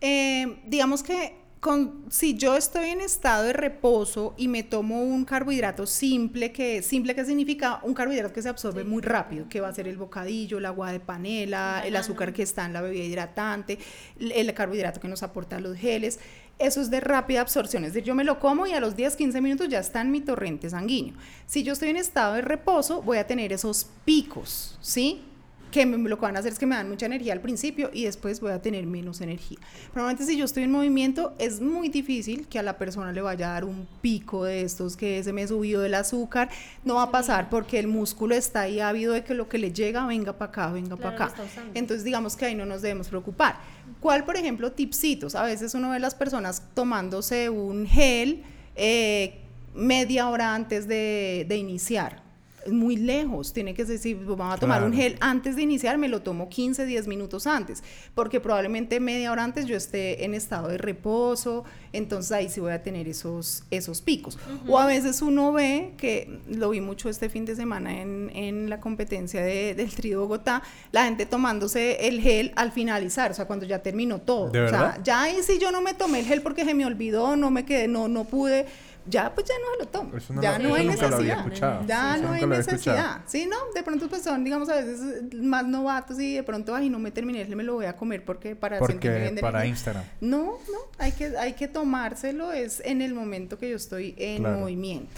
[0.00, 5.26] Eh, digamos que con, si yo estoy en estado de reposo y me tomo un
[5.26, 9.68] carbohidrato simple, que simple que significa un carbohidrato que se absorbe muy rápido, que va
[9.68, 13.04] a ser el bocadillo, el agua de panela, el azúcar que está en la bebida
[13.04, 13.78] hidratante,
[14.18, 16.18] el, carbohidrato que nos aporta los geles,
[16.58, 19.16] eso es de rápida absorción, es decir, yo me lo como y a los 10,
[19.16, 21.14] 15 minutos ya está en mi torrente sanguíneo.
[21.46, 25.22] Si yo estoy en estado de reposo, voy a tener esos picos, ¿sí?
[25.70, 28.04] Que lo que van a hacer es que me dan mucha energía al principio y
[28.04, 29.58] después voy a tener menos energía.
[29.92, 33.50] Probablemente si yo estoy en movimiento es muy difícil que a la persona le vaya
[33.50, 36.50] a dar un pico de estos que se me subió del azúcar.
[36.84, 39.72] No va a pasar porque el músculo está ahí ávido de que lo que le
[39.72, 41.34] llega venga para acá, venga para acá.
[41.74, 43.58] Entonces digamos que ahí no nos debemos preocupar.
[44.00, 45.34] ¿Cuál, por ejemplo, tipsitos?
[45.34, 48.42] A veces uno ve las personas tomándose un gel
[48.76, 49.40] eh,
[49.74, 52.29] media hora antes de, de iniciar
[52.66, 56.22] muy lejos, tiene que decir, vamos a tomar un gel antes de iniciar, me lo
[56.22, 57.82] tomo 15, 10 minutos antes,
[58.14, 62.72] porque probablemente media hora antes yo esté en estado de reposo, entonces ahí sí voy
[62.72, 64.38] a tener esos, esos picos.
[64.68, 68.70] O a veces uno ve, que lo vi mucho este fin de semana en, en
[68.70, 73.46] la competencia de, del Tri Bogotá, la gente tomándose el gel al finalizar, o sea,
[73.46, 74.48] cuando ya terminó todo.
[74.48, 77.36] o sea, ya ahí sí yo no me tomé el gel porque se me olvidó,
[77.36, 78.66] no me quedé, no, no pude
[79.10, 80.40] ya pues ya no se lo tomo.
[80.40, 81.46] ya no hay necesidad.
[81.86, 83.22] Ya no hay necesidad.
[83.26, 86.88] Sí, no, de pronto pues son, digamos, a veces más novatos y de pronto, ay,
[86.88, 90.04] no me terminé, me lo voy a comer porque para porque para Instagram.
[90.20, 94.42] No, no, hay que, hay que tomárselo es en el momento que yo estoy en
[94.42, 95.10] movimiento.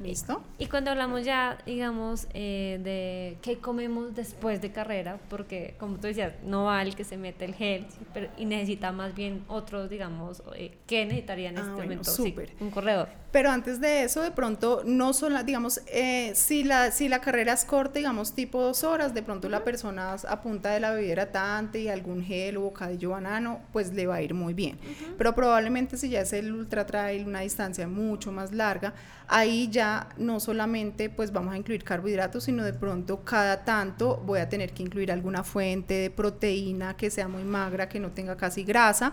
[0.00, 0.42] ¿Listo?
[0.58, 6.06] Y cuando hablamos ya, digamos, eh, de qué comemos después de carrera, porque como tú
[6.08, 9.90] decías, no va el que se mete el gel pero, y necesita más bien otros,
[9.90, 12.10] digamos, eh, ¿qué necesitaría en ah, este momento?
[12.10, 13.08] Sí, un corredor.
[13.30, 17.52] Pero antes de eso, de pronto, no solo, digamos, eh, si, la, si la carrera
[17.52, 21.12] es corta, digamos, tipo dos horas, de pronto la persona a punta de la bebida
[21.12, 24.78] hidratante y algún gel o bocadillo banano, pues le va a ir muy bien.
[25.16, 28.94] Pero probablemente si ya es el ultra trail, una distancia mucho más larga,
[29.28, 34.40] ahí ya no solamente pues vamos a incluir carbohidratos, sino de pronto cada tanto voy
[34.40, 38.36] a tener que incluir alguna fuente de proteína que sea muy magra, que no tenga
[38.36, 39.12] casi grasa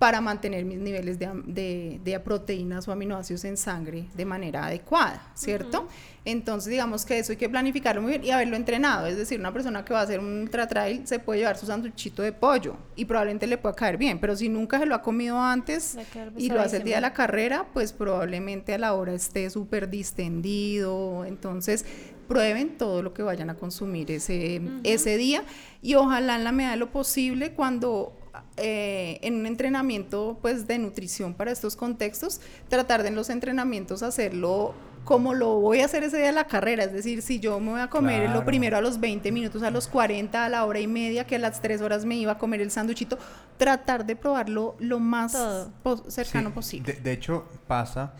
[0.00, 5.86] para mantener mis niveles de, de, proteínas o aminoácidos en sangre de manera adecuada, ¿cierto?
[6.24, 9.06] Entonces, digamos que eso hay que planificarlo muy bien y haberlo entrenado.
[9.06, 11.66] Es decir, una persona que va a hacer un ultra trail se puede llevar su
[11.66, 15.02] sanduchito de pollo y probablemente le pueda caer bien, pero si nunca se lo ha
[15.02, 15.98] comido antes
[16.38, 19.90] y lo hace el día de la carrera, pues probablemente a la hora esté súper
[19.90, 21.26] distendido.
[21.26, 21.84] Entonces,
[22.26, 25.42] prueben todo lo que vayan a consumir ese, ese día
[25.82, 28.16] y ojalá en la medida de lo posible cuando
[28.56, 34.02] eh, en un entrenamiento pues de nutrición para estos contextos, tratar de en los entrenamientos
[34.02, 34.74] hacerlo
[35.04, 37.70] como lo voy a hacer ese día de la carrera, es decir, si yo me
[37.70, 40.78] voy a comer lo primero a los 20 minutos, a los 40, a la hora
[40.78, 43.18] y media, que a las 3 horas me iba a comer el sanduchito,
[43.56, 45.36] tratar de probarlo lo más
[46.08, 46.92] cercano posible.
[46.92, 48.14] De, hecho, pasa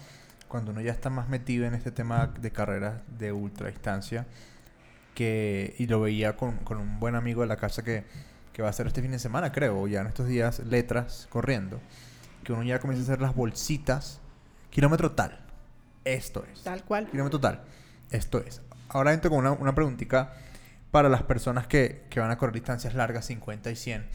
[0.48, 4.26] cuando uno ya está más metido en este tema de carreras de ultra distancia,
[5.14, 8.04] que, y lo veía con, con un buen amigo de la casa que
[8.60, 11.80] que va a ser este fin de semana, creo, ya en estos días, letras corriendo,
[12.44, 14.20] que uno ya comienza a hacer las bolsitas,
[14.68, 15.40] kilómetro tal,
[16.04, 16.62] esto es.
[16.62, 17.08] Tal cual.
[17.10, 17.62] Kilómetro tal,
[18.10, 18.60] esto es.
[18.90, 20.34] Ahora entro con una, una preguntita
[20.90, 24.06] para las personas que, que van a correr distancias largas, 50 y 100.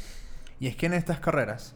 [0.60, 1.74] Y es que en estas carreras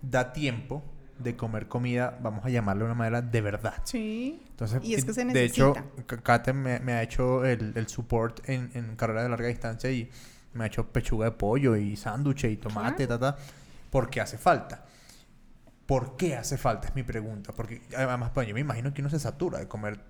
[0.00, 0.82] da tiempo
[1.18, 3.74] de comer comida, vamos a llamarlo de una manera de verdad.
[3.84, 4.42] Sí.
[4.48, 5.72] Entonces, y es que se necesita.
[5.72, 9.48] De hecho, Kate me, me ha hecho el, el support en, en carrera de larga
[9.48, 10.10] distancia y
[10.56, 13.36] me ha hecho pechuga de pollo y sándwiches y tomate, ta,
[13.90, 14.84] porque hace falta.
[15.86, 16.88] ¿Por qué hace falta?
[16.88, 17.52] Es mi pregunta.
[17.52, 20.00] Porque además, pues, yo me imagino que uno se satura de comer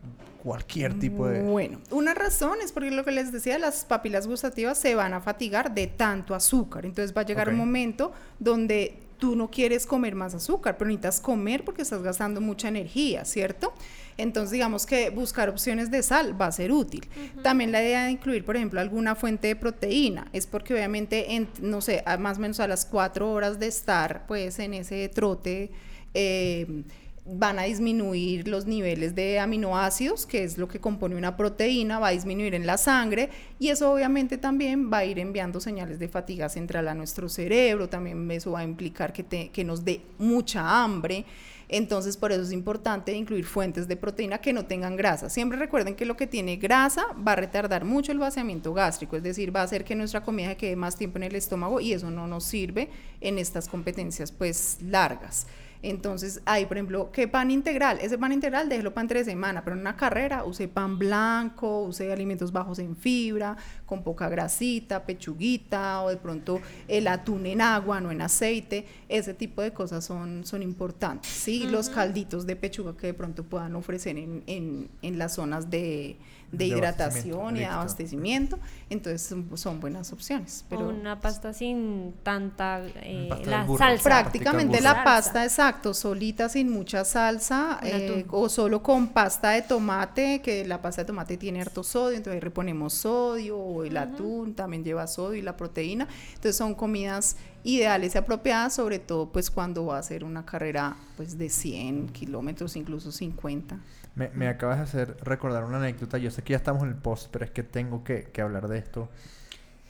[0.42, 1.42] cualquier tipo de...
[1.42, 5.20] Bueno, una razón es porque lo que les decía, las papilas gustativas se van a
[5.20, 6.86] fatigar de tanto azúcar.
[6.86, 11.20] Entonces va a llegar un momento donde tú no quieres comer más azúcar, pero necesitas
[11.20, 13.72] comer porque estás gastando mucha energía, ¿cierto?
[14.18, 17.06] Entonces, digamos que buscar opciones de sal va a ser útil.
[17.42, 21.48] También la idea de incluir, por ejemplo, alguna fuente de proteína, es porque obviamente, en,
[21.60, 25.70] no sé, más o menos a las cuatro horas de estar, pues, en ese trote,
[26.14, 26.84] eh,
[27.28, 32.08] van a disminuir los niveles de aminoácidos, que es lo que compone una proteína, va
[32.08, 36.08] a disminuir en la sangre y eso obviamente también va a ir enviando señales de
[36.08, 41.24] fatiga central a nuestro cerebro, también eso va a implicar que, nos dé mucha hambre.
[41.68, 45.28] Entonces, por eso es importante incluir fuentes de proteína que no tengan grasa.
[45.28, 49.24] Siempre recuerden que lo que tiene grasa va a retardar mucho el vaciamiento gástrico, es
[49.24, 52.08] decir, va a hacer que nuestra comida quede más tiempo en el estómago y eso
[52.08, 52.88] no nos sirve
[53.20, 55.48] en estas competencias pues largas.
[55.82, 57.98] Entonces, hay, por ejemplo, ¿qué pan integral?
[58.00, 62.12] Ese pan integral déjelo para entre semana, pero en una carrera use pan blanco, use
[62.12, 68.00] alimentos bajos en fibra, con poca grasita, pechuguita, o de pronto el atún en agua,
[68.00, 68.86] no en aceite.
[69.08, 71.66] Ese tipo de cosas son, son importantes, ¿sí?
[71.66, 76.16] Los calditos de pechuga que de pronto puedan ofrecer en, en, en las zonas de
[76.52, 78.58] de, hidratación y abastecimiento,
[78.90, 80.64] entonces son, buenas opciones.
[80.68, 84.02] Pero una pasta sin tanta eh, la salsa.
[84.02, 90.40] Prácticamente la pasta, exacto, solita sin mucha salsa eh, o solo con pasta de tomate,
[90.40, 94.84] que la pasta de tomate tiene harto sodio, entonces reponemos sodio o el atún también
[94.84, 99.86] lleva sodio y la proteína, entonces son comidas ideales y apropiadas, sobre todo pues cuando
[99.86, 103.78] va a ser una carrera pues de 100 kilómetros, incluso 50.
[104.16, 106.18] Me, me, acabas de hacer recordar una anécdota.
[106.18, 108.66] Yo sé que ya estamos en el post, pero es que tengo que, que hablar
[108.66, 109.10] de esto.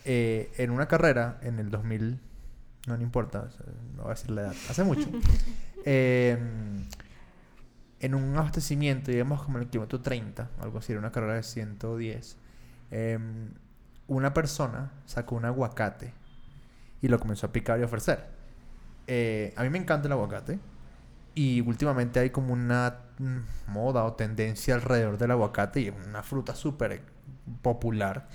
[0.09, 2.21] Eh, en una carrera, en el 2000,
[2.87, 3.49] no, no importa,
[3.97, 5.09] no voy a decir la edad, hace mucho.
[5.89, 6.85] Em,
[8.01, 11.45] en un abastecimiento, digamos como en el kilómetro 30, algo así, era una carrera de
[11.45, 12.37] 110,
[12.91, 13.51] em,
[14.09, 16.13] una persona sacó un aguacate
[17.01, 18.27] y lo comenzó a picar y ofrecer.
[19.07, 20.59] Eh, a mí me encanta el aguacate
[21.37, 23.06] y últimamente hay como una
[23.67, 27.03] moda o tendencia alrededor del aguacate y es una fruta súper
[27.63, 28.29] popular.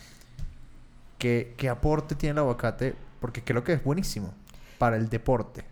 [1.18, 2.96] ¿Qué, ¿Qué aporte tiene el aguacate?
[3.20, 4.34] Porque creo que es buenísimo
[4.78, 5.64] para el deporte.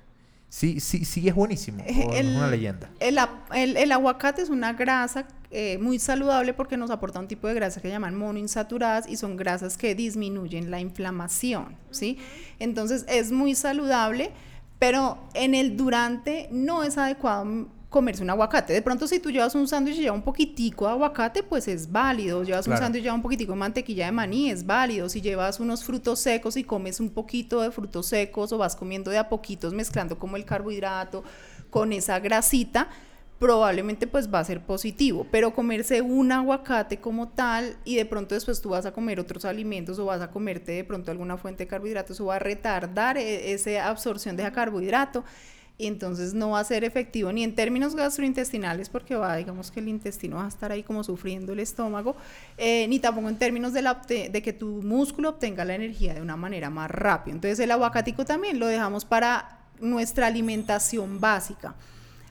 [0.48, 1.84] Sí, sí, sí es buenísimo.
[1.86, 2.90] es una leyenda.
[3.00, 3.20] El,
[3.54, 7.54] el, el, aguacate es una grasa eh, muy saludable porque nos aporta un tipo de
[7.54, 12.18] grasa que llaman monoinsaturadas y son grasas que disminuyen la inflamación, ¿sí?
[12.60, 14.32] Entonces es muy saludable
[14.80, 18.74] pero en el durante no es adecuado comerse un aguacate.
[18.74, 21.92] De pronto, si tú llevas un sándwich y lleva un poquitico de aguacate, pues es
[21.92, 22.44] válido.
[22.44, 25.10] Llevas un sándwich y lleva un poquitico de mantequilla de maní, es válido.
[25.10, 29.10] Si llevas unos frutos secos y comes un poquito de frutos secos o vas comiendo
[29.10, 31.24] de a poquitos mezclando como el carbohidrato
[31.72, 32.90] con esa grasita,
[33.40, 38.36] probablemente pues va a ser positivo, pero comerse un aguacate como tal y de pronto
[38.36, 41.64] después tú vas a comer otros alimentos o vas a comerte de pronto alguna fuente
[41.64, 45.24] de carbohidratos o va a retardar e, esa absorción de carbohidrato
[45.80, 49.80] y entonces no va a ser efectivo ni en términos gastrointestinales porque va, digamos que
[49.80, 52.18] el intestino va a estar ahí como sufriendo el estómago,
[52.58, 56.22] eh, ni tampoco en términos de, la de que tu músculo obtenga la energía de
[56.22, 57.34] una manera más rápida.
[57.34, 61.74] Entonces el aguacatico también lo dejamos para nuestra alimentación básica.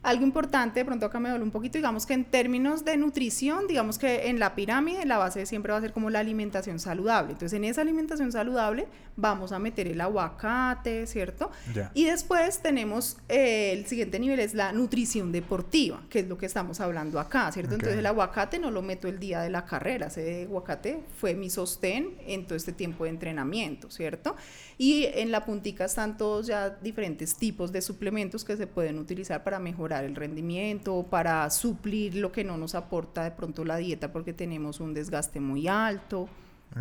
[0.03, 3.67] Algo importante, de pronto acá me duele un poquito, digamos que en términos de nutrición,
[3.67, 7.33] digamos que en la pirámide la base siempre va a ser como la alimentación saludable.
[7.33, 8.87] Entonces en esa alimentación saludable
[9.17, 11.51] vamos a meter el aguacate, ¿cierto?
[11.95, 16.47] Y después tenemos eh, el siguiente nivel es la nutrición deportiva, que es lo que
[16.47, 17.75] estamos hablando acá, ¿cierto?
[17.75, 21.51] Entonces el aguacate no lo meto el día de la carrera, ese aguacate fue mi
[21.51, 24.37] sostén en todo este tiempo de entrenamiento, ¿cierto?
[24.79, 29.43] Y en la puntica están todos ya diferentes tipos de suplementos que se pueden utilizar
[29.43, 34.13] para mejorar el rendimiento, para suplir lo que no nos aporta de pronto la dieta
[34.13, 36.29] porque tenemos un desgaste muy alto.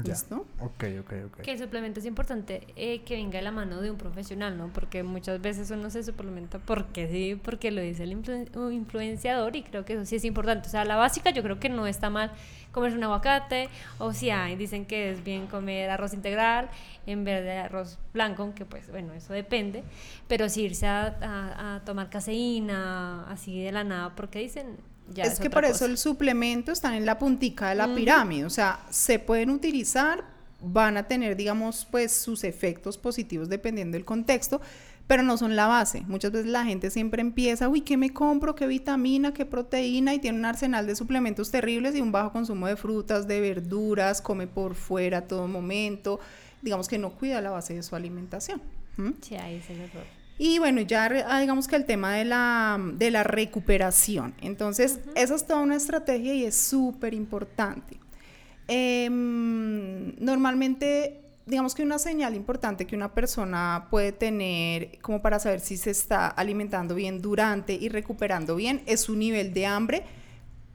[0.03, 0.45] ¿Listo?
[0.59, 1.41] Ok, ok, ok.
[1.41, 4.67] Que el suplemento es importante eh, que venga de la mano de un profesional, ¿no?
[4.67, 9.85] Porque muchas veces uno se suplementa porque sí, porque lo dice el influenciador y creo
[9.85, 10.67] que eso sí es importante.
[10.67, 12.31] O sea, la básica yo creo que no está mal
[12.71, 16.69] comerse un aguacate o si hay, dicen que es bien comer arroz integral
[17.07, 19.83] en vez de arroz blanco, aunque pues bueno, eso depende.
[20.27, 24.77] Pero si irse a, a tomar caseína así de la nada, porque dicen
[25.15, 28.79] es, que por eso el suplemento están en la puntica de la pirámide, o sea,
[28.89, 30.23] se pueden utilizar,
[30.61, 34.61] van a tener, digamos, pues sus efectos positivos dependiendo del contexto,
[35.07, 36.03] pero no son la base.
[36.07, 38.55] Muchas veces la gente siempre empieza, uy, ¿qué me compro?
[38.55, 39.33] ¿Qué vitamina?
[39.33, 40.13] ¿Qué proteína?
[40.13, 44.21] Y tiene un arsenal de suplementos terribles y un bajo consumo de frutas, de verduras,
[44.21, 46.19] come por fuera a todo momento.
[46.61, 48.61] Digamos que no cuida la base de su alimentación.
[49.21, 50.16] Sí, ahí es el error.
[50.37, 54.35] Y bueno, ya ah, digamos que el tema de la, de la recuperación.
[54.41, 57.97] Entonces, esa es toda una estrategia y es súper importante.
[58.67, 65.61] Em, normalmente digamos que una señal importante que una persona puede tener como para saber
[65.61, 70.03] si se está alimentando bien durante y recuperando bien es su nivel de hambre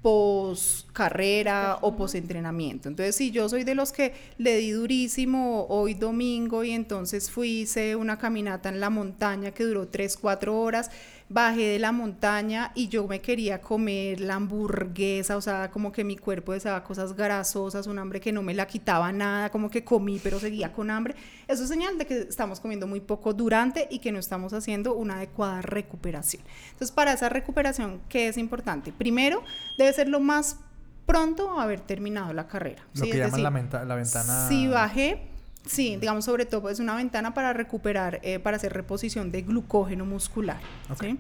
[0.03, 2.89] post carrera o post entrenamiento.
[2.89, 7.61] Entonces, si yo soy de los que le di durísimo hoy domingo y entonces fui,
[7.63, 10.91] hice una caminata en la montaña que duró 3, 4 horas,
[11.33, 16.05] bajé de la montaña y yo me quería comer la hamburguesa, o sea, como que
[16.05, 19.85] mi cuerpo deseaba cosas grasosas, un hambre que no me la quitaba nada, como que
[19.85, 21.15] comí pero seguía con hambre.
[21.49, 24.95] Eso es señal de que estamos comiendo muy poco durante y que no estamos haciendo
[24.95, 26.43] una adecuada recuperación.
[26.73, 28.93] Entonces, para esa recuperación, ¿qué es importante?
[28.93, 29.43] Primero,
[29.79, 30.59] debe ser lo más
[31.07, 32.83] pronto haber terminado la carrera.
[32.95, 34.49] Lo que llaman la, la ventana...
[34.49, 35.32] Si bajé,
[35.67, 40.05] Sí, digamos sobre todo es una ventana para recuperar, eh, para hacer reposición de glucógeno
[40.05, 40.61] muscular.
[41.01, 41.19] ¿sí?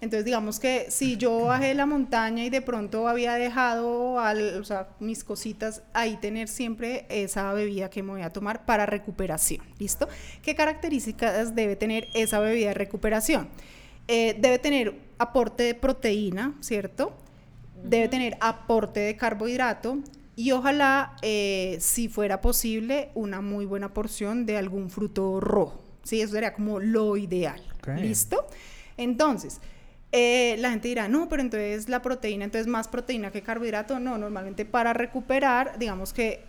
[0.00, 4.60] Entonces digamos que si yo bajé de la montaña y de pronto había dejado al,
[4.60, 8.84] o sea, mis cositas, ahí tener siempre esa bebida que me voy a tomar para
[8.86, 9.62] recuperación.
[9.78, 10.08] ¿Listo?
[10.42, 13.48] ¿Qué características debe tener esa bebida de recuperación?
[14.08, 17.16] Eh, debe tener aporte de proteína, ¿cierto?
[17.82, 19.98] Debe tener aporte de carbohidrato,
[20.36, 25.82] y ojalá, eh, si fuera posible, una muy buena porción de algún fruto rojo.
[26.02, 27.62] Sí, eso sería como lo ideal.
[27.96, 28.46] ¿Listo?
[28.96, 29.60] Entonces,
[30.12, 33.98] eh, la gente dirá, no, pero entonces la proteína, entonces más proteína que carbohidrato.
[34.00, 36.44] No, normalmente para recuperar, digamos que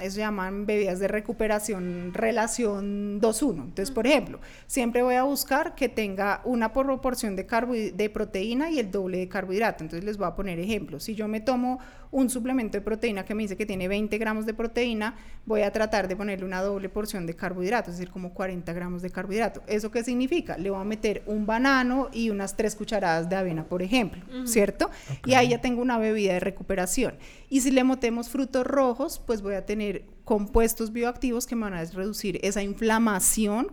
[0.00, 3.64] eso se llaman bebidas de recuperación relación 2-1.
[3.64, 8.78] Entonces, por ejemplo, siempre voy a buscar que tenga una proporción de, de proteína y
[8.78, 9.84] el doble de carbohidrato.
[9.84, 11.04] Entonces, les voy a poner ejemplos.
[11.04, 11.78] Si yo me tomo
[12.10, 15.14] un suplemento de proteína que me dice que tiene 20 gramos de proteína,
[15.44, 19.02] voy a tratar de ponerle una doble porción de carbohidrato, es decir, como 40 gramos
[19.02, 19.62] de carbohidrato.
[19.66, 20.56] ¿Eso qué significa?
[20.56, 24.90] Le voy a meter un banano y unas 3 cucharadas de avena, por ejemplo, ¿cierto?
[25.26, 27.14] Y ahí ya tengo una bebida de recuperación.
[27.50, 31.74] Y si le metemos frutos rojos, pues voy a tener compuestos bioactivos que me van
[31.74, 33.72] a reducir esa inflamación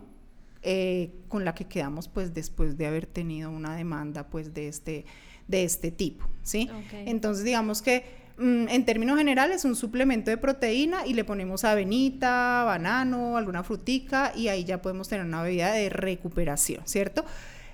[0.62, 5.04] eh, con la que quedamos pues después de haber tenido una demanda pues de este,
[5.46, 6.68] de este tipo, ¿sí?
[6.92, 8.04] Entonces digamos que
[8.38, 14.32] mm, en términos generales un suplemento de proteína y le ponemos avenita, banano, alguna frutica
[14.34, 17.24] y ahí ya podemos tener una bebida de recuperación, ¿cierto?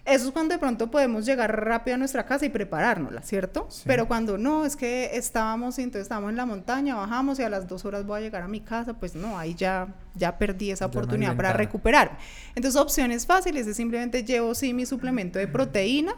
[0.05, 3.69] Eso es cuando de pronto podemos llegar rápido a nuestra casa y preparárnosla, ¿cierto?
[3.87, 7.69] Pero cuando no, es que estábamos, entonces estábamos en la montaña, bajamos y a las
[7.69, 10.87] dos horas voy a llegar a mi casa, pues no, ahí ya, ya perdí esa
[10.87, 12.19] oportunidad para recuperar.
[12.57, 16.17] Entonces, opciones fáciles es simplemente llevo sí mi suplemento de proteína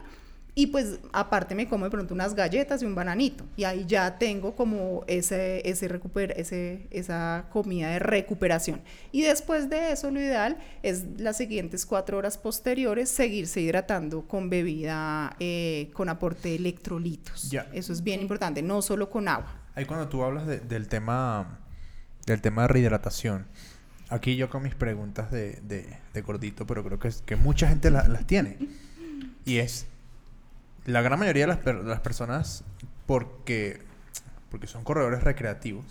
[0.57, 3.43] y pues aparte me como de pronto unas galletas y un bananito.
[3.57, 8.81] Y ahí ya tengo como ese, ese, recuper, ese esa comida de recuperación.
[9.11, 14.49] Y después de eso lo ideal es las siguientes cuatro horas posteriores seguirse hidratando con
[14.49, 17.51] bebida eh, con aporte de electrolitos.
[17.73, 19.61] Eso es bien importante, no solo con agua.
[19.75, 21.59] Ahí cuando tú hablas del tema
[22.25, 23.45] del tema de rehidratación.
[24.09, 25.59] Aquí yo con mis preguntas de,
[26.13, 28.57] de, gordito, pero creo que, que mucha gente las tiene.
[29.45, 29.87] Y es,
[30.85, 32.63] la gran mayoría de las, personas,
[33.05, 33.81] porque,
[34.51, 35.85] porque son corredores recreativos,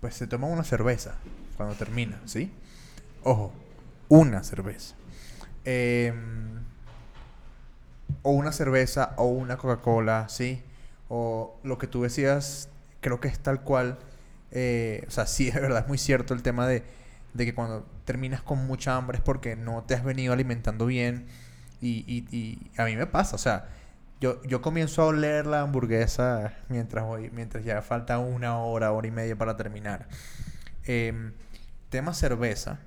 [0.00, 1.14] pues se toman una cerveza
[1.56, 2.52] cuando termina, ¿sí?
[3.24, 3.52] Ojo,
[4.08, 4.94] una cerveza.
[5.64, 6.60] Em,
[8.22, 10.62] o una cerveza o una Coca-Cola, ¿sí?
[11.08, 12.68] O lo que tú decías,
[13.00, 13.98] creo que es tal cual.
[14.50, 16.84] Eh, o sea, sí, es verdad, es muy cierto el tema de,
[17.32, 21.26] de, que cuando terminas con mucha hambre es porque no te has venido alimentando bien.
[21.80, 23.68] Y, y a mí me pasa, o sea,
[24.20, 29.06] yo, yo comienzo a oler la hamburguesa mientras voy, mientras ya falta una hora, hora
[29.06, 30.08] y media para terminar.
[30.84, 31.32] Em,
[31.90, 32.80] tema cerveza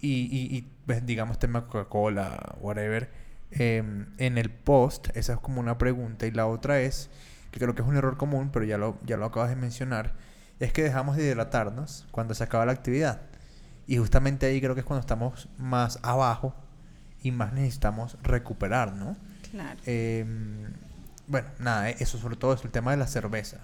[0.00, 3.10] y, y, pues, digamos tema Coca-Cola, whatever.
[3.52, 6.26] Em, en el post, esa es como una pregunta.
[6.26, 7.10] Y la otra es,
[7.50, 10.14] que creo que es un error común, pero ya lo, ya lo acabas de mencionar,
[10.58, 13.22] es que dejamos de hidratarnos cuando se acaba la actividad.
[13.86, 16.54] Y justamente ahí creo que es cuando estamos más abajo
[17.22, 19.16] y más necesitamos recuperar, ¿no?
[19.86, 20.72] Em,
[21.26, 23.58] bueno, nada, eh, eso sobre todo es el tema de la cerveza.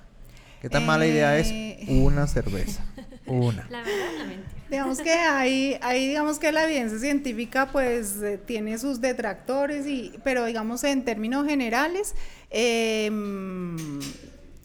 [0.60, 2.84] ¿Qué tan mala idea es eh, una cerveza?
[3.26, 3.66] Una.
[3.70, 4.62] La verdad, la mentira.
[4.70, 10.14] Digamos que ahí, ahí digamos que la evidencia científica pues eh, tiene sus detractores, y,
[10.24, 12.14] pero digamos en términos generales,
[12.50, 13.76] em,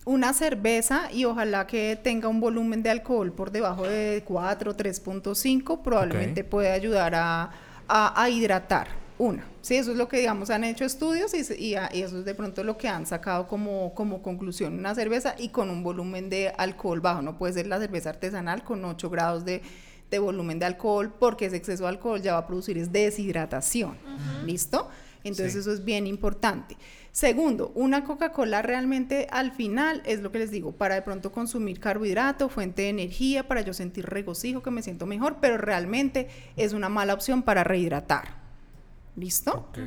[0.05, 5.81] una cerveza y ojalá que tenga un volumen de alcohol por debajo de 4, 3.5
[5.83, 7.51] probablemente puede ayudar a,
[7.87, 9.45] a hidratar una.
[9.61, 12.75] Sí, eso es lo que, digamos, han hecho estudios y, eso es de pronto lo
[12.77, 14.79] que han sacado como, como conclusión.
[14.79, 17.21] Una cerveza y con un volumen de alcohol bajo.
[17.21, 19.61] No puede ser la cerveza artesanal con 8 grados de,
[20.19, 23.95] volumen de alcohol porque ese exceso de alcohol ya va a producir es deshidratación.
[24.43, 24.89] ¿Listo?
[25.23, 25.59] Entonces Sí.
[25.59, 26.75] eso es bien importante.
[27.11, 31.79] Segundo, una Coca-Cola realmente al final es lo que les digo, para de pronto consumir
[31.79, 36.73] carbohidrato, fuente de energía, para yo sentir regocijo, que me siento mejor, pero realmente es
[36.73, 38.40] una mala opción para rehidratar.
[39.15, 39.51] ¿Listo?
[39.69, 39.77] Ok.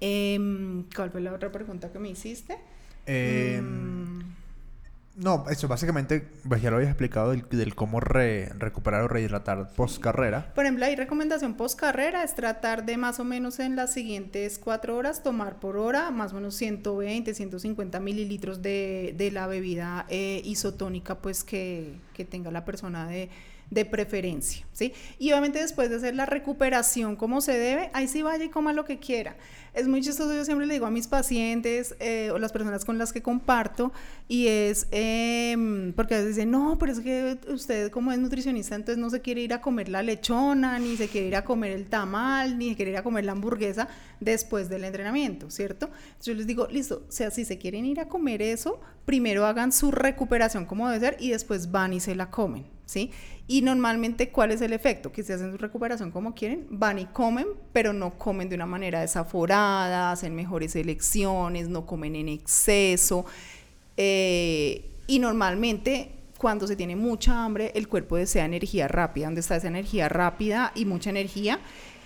[0.00, 2.58] Em, ¿Cuál fue la otra pregunta que me hiciste?
[3.06, 4.22] Eh, Mm,
[5.14, 9.70] No, eso básicamente, pues ya lo habías explicado del, del cómo re- recuperar o rehidratar
[9.74, 10.50] post carrera.
[10.54, 14.58] Por ejemplo, hay recomendación post carrera, es tratar de más o menos en las siguientes
[14.58, 20.06] cuatro horas tomar por hora más o menos 120, 150 mililitros de, de la bebida
[20.08, 23.30] eh, isotónica pues que, tenga la persona de,
[23.72, 24.92] de preferencia, ¿sí?
[25.18, 28.74] Y obviamente después de hacer la recuperación como se debe, ahí sí vaya y coma
[28.74, 29.36] lo que quiera.
[29.72, 32.98] Es muy chistoso, yo siempre le digo a mis pacientes eh, o las personas con
[32.98, 33.90] las que comparto,
[34.28, 38.74] y es em, porque a veces dicen, no, pero es que usted como es nutricionista,
[38.74, 41.72] entonces no se quiere ir a comer la lechona, ni se quiere ir a comer
[41.72, 43.88] el tamal, ni se quiere ir a comer la hamburguesa
[44.24, 45.90] después del entrenamiento, ¿cierto?
[46.22, 49.72] Yo les digo, listo, o sea, si se quieren ir a comer eso, primero hagan
[49.72, 53.10] su recuperación como debe ser y después van y se la comen, ¿sí?
[53.48, 55.12] Y normalmente, ¿cuál es el efecto?
[55.12, 58.66] Que si hacen su recuperación como quieren, van y comen, pero no comen de una
[58.66, 63.26] manera desaforada, hacen mejores elecciones, no comen en exceso.
[63.96, 69.26] eh, y normalmente, cuando se tiene mucha hambre, el cuerpo desea energía rápida.
[69.26, 71.60] ¿Dónde está esa energía rápida y mucha energía?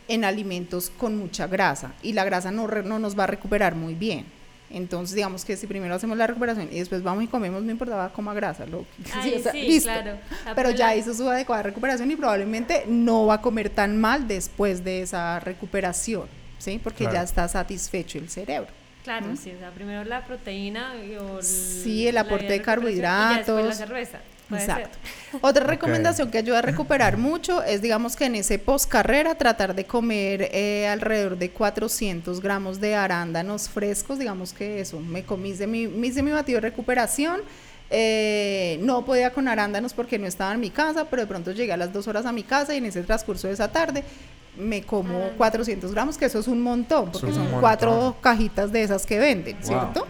[0.09, 1.93] En alimentos con mucha grasa.
[2.03, 4.25] Y la grasa no, re- no nos va a recuperar muy bien.
[4.69, 8.11] Entonces, digamos que si primero hacemos la recuperación y después vamos y comemos, no importa,
[8.15, 8.67] coma grasa.
[8.67, 8.85] Lo,
[9.15, 9.89] Ay, o sea, sí, listo.
[9.91, 10.19] claro.
[10.45, 14.27] La Pero ya hizo su adecuada recuperación y probablemente no va a comer tan mal
[14.27, 16.27] después de esa recuperación,
[16.59, 16.81] ¿sí?
[16.83, 17.15] Porque Claro.
[17.15, 18.69] ya está satisfecho el cerebro.
[19.05, 23.37] Claro, sí, o sea, primero la proteína o Sí, el aporte de recuperación y ya
[23.37, 23.67] después carbohidratos.
[23.67, 24.19] la cerveza.
[24.49, 24.91] Puede Exacto.
[25.33, 25.41] ser.
[25.43, 29.75] Otra recomendación que ayuda a recuperar mucho es, digamos que en ese post carrera, tratar
[29.75, 34.19] de comer eh, alrededor de 400 gramos de arándanos frescos.
[34.19, 37.41] Digamos que eso, me comí de mi, me hice mi batido de recuperación.
[37.89, 41.73] eh, no podía con arándanos porque no estaba en mi casa, pero de pronto llegué
[41.73, 44.03] a las dos horas a mi casa y en ese transcurso de esa tarde
[44.59, 45.31] me como Ah.
[45.37, 49.19] 400 gramos, que eso es un montón, porque es son cuatro cajitas de esas que
[49.21, 49.67] venden, Wow.
[49.67, 50.07] ¿cierto?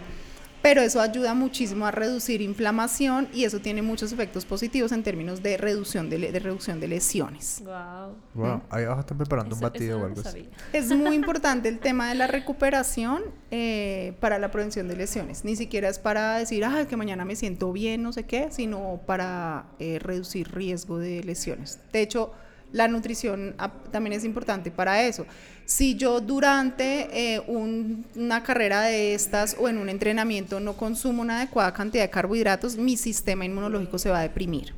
[0.67, 5.41] Pero eso ayuda muchísimo a reducir inflamación y eso tiene muchos efectos positivos en términos
[5.41, 7.61] de reducción de, le- de reducción de lesiones.
[7.63, 8.15] Wow.
[8.33, 10.49] Wow, ahí abajo están preparando un batido o no algo lo así.
[10.73, 15.45] Es muy importante el tema de la recuperación eh, para la prevención de lesiones.
[15.45, 18.99] Ni siquiera es para decir, ah, que mañana me siento bien, no sé qué, sino
[19.05, 21.79] para eh, reducir riesgo de lesiones.
[21.93, 22.33] De hecho,
[22.71, 23.55] la nutrición
[23.91, 25.25] también es importante para eso.
[25.65, 31.21] Si yo durante eh, un- una carrera de estas o en un entrenamiento no consumo
[31.21, 34.73] una adecuada cantidad de carbohidratos, mi sistema inmunológico se va a deprimir.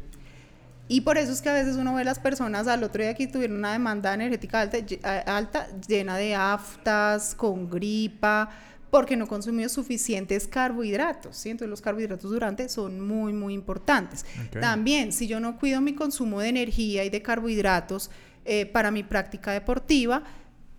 [0.88, 3.28] Y por eso es que a veces uno ve las personas al otro día que
[3.28, 4.80] tuvieron una demanda energética alta,
[5.28, 8.50] alta llena de aftas, con gripa,
[8.92, 11.38] porque no consumió suficientes carbohidratos.
[11.38, 11.50] ¿sí?
[11.50, 14.26] Entonces los carbohidratos durante son muy, muy importantes.
[14.48, 14.60] Ok.
[14.60, 18.10] También, si yo no cuido mi consumo de energía y de carbohidratos
[18.46, 20.24] eh, para mi práctica deportiva,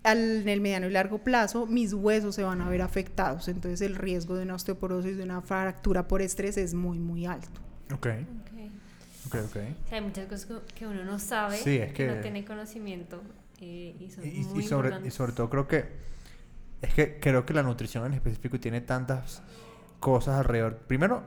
[0.03, 3.49] al- en el mediano y largo plazo mis huesos se van a ver afectados.
[3.49, 7.49] Entonces el riesgo de una osteoporosis, de una fractura por estrés es muy, muy alto.
[7.93, 9.27] Ok, Ok.
[9.27, 9.45] ok, ok.
[9.45, 12.45] O sea, hay muchas cosas que- que uno no sabe, Sí, es que- no tiene
[12.45, 13.21] conocimiento
[13.61, 15.15] eh, y son Y, y- muy y sobre, y importantes.
[15.15, 16.10] sobre todo creo que
[16.83, 19.43] es que creo que la nutrición en específico tiene tantas
[20.01, 20.77] cosas alrededor.
[20.79, 21.23] Primero,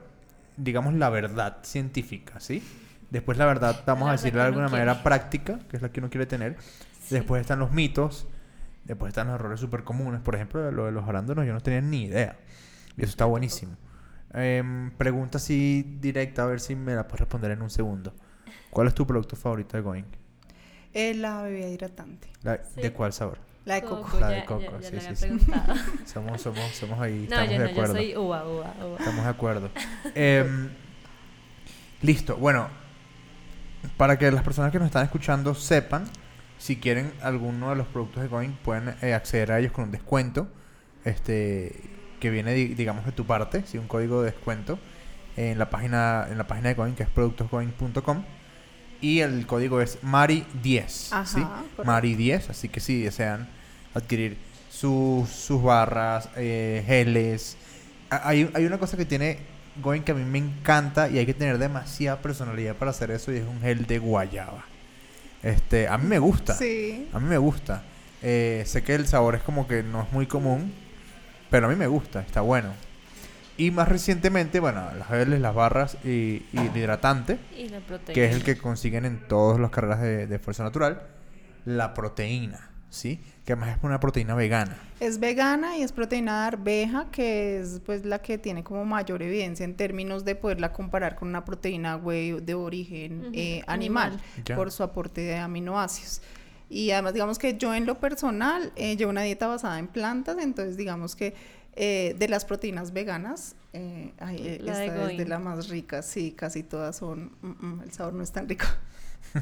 [0.58, 2.64] digamos la verdad científica, ¿sí?
[3.12, 5.04] Después la verdad, vamos La a decirlo de alguna manera quiere.
[5.04, 6.58] práctica, que es la que uno quiere tener.
[7.02, 7.16] Sí.
[7.16, 8.28] Después están los mitos.
[8.86, 10.20] Después están los errores súper comunes.
[10.22, 12.38] Por ejemplo, lo de los arándanos yo no tenía ni idea.
[12.98, 13.78] Y eso está buenísimo.
[14.34, 18.14] Em, pregunta así directa, a ver si me la puedes responder en un segundo.
[18.72, 20.04] ¿Cuál es tu producto favorito de Going?
[20.92, 22.82] Es la bebida hidratante, La- Sí.
[22.82, 23.38] ¿De cuál sabor?
[23.66, 24.02] La de coco.
[24.04, 25.52] Coco, La de coco, ya- ya sí, sí, sí.
[26.06, 27.94] Somos, somos, somos ahí, No, estamos yo de no, yo acuerdo.
[27.96, 28.98] soy uva, uva, uva.
[29.00, 29.70] Estamos de acuerdo.
[30.16, 30.70] Em,
[32.02, 32.68] listo, bueno,
[33.98, 36.06] para que las personas que nos están escuchando sepan,
[36.58, 39.92] si quieren alguno de los productos de Going, pueden eh, acceder a ellos con un
[39.92, 40.48] descuento,
[41.06, 41.82] este,
[42.20, 44.80] que viene, di- digamos, de tu parte, sí, un código de descuento
[45.36, 48.24] en la página, en la página de Going, que es productosgoing.com.
[49.04, 51.10] Y el código es Mari10.
[51.12, 51.42] Ajá, ¿sí?
[51.42, 51.84] correcto.
[51.84, 52.50] Mari10.
[52.50, 53.50] Así que si desean
[53.94, 54.38] adquirir
[54.72, 57.58] sus, sus barras, eh, geles.
[58.10, 59.40] Hay, hay una cosa que tiene
[59.82, 63.32] Going que a mí me encanta y hay que tener demasiada personalidad para hacer eso
[63.34, 64.64] y es un gel de guayaba.
[65.42, 66.54] Este, a mí me gusta.
[66.54, 67.10] Sí.
[67.12, 67.84] A mí me gusta.
[68.22, 70.72] Eh, sé que el sabor es como que no es muy común,
[71.50, 72.70] pero a mí me gusta, está bueno.
[73.58, 78.14] Y más recientemente, bueno, las geles, las barras y, y el hidratante, Y la proteína.
[78.14, 81.04] que es el que consiguen en todas las carreras de, de fuerza natural,
[81.66, 83.22] la proteína, ¿sí?
[83.46, 84.76] Que además es una proteína vegana.
[85.00, 89.22] Es vegana y es proteína de arveja, que es pues la que tiene como mayor
[89.22, 94.26] evidencia en términos de poderla comparar con una proteína whey de origen eh, animal, animal.
[94.46, 94.56] Ya.
[94.56, 96.22] por su aporte de aminoácidos.
[96.70, 100.38] Y además digamos que yo en lo personal eh, llevo una dieta basada en plantas,
[100.40, 101.36] entonces digamos que
[101.76, 106.06] eh, de las proteínas veganas, eh, ay, La de esta es de las más ricas,
[106.06, 108.66] sí, casi todas son, mm, mm, el sabor no es tan rico.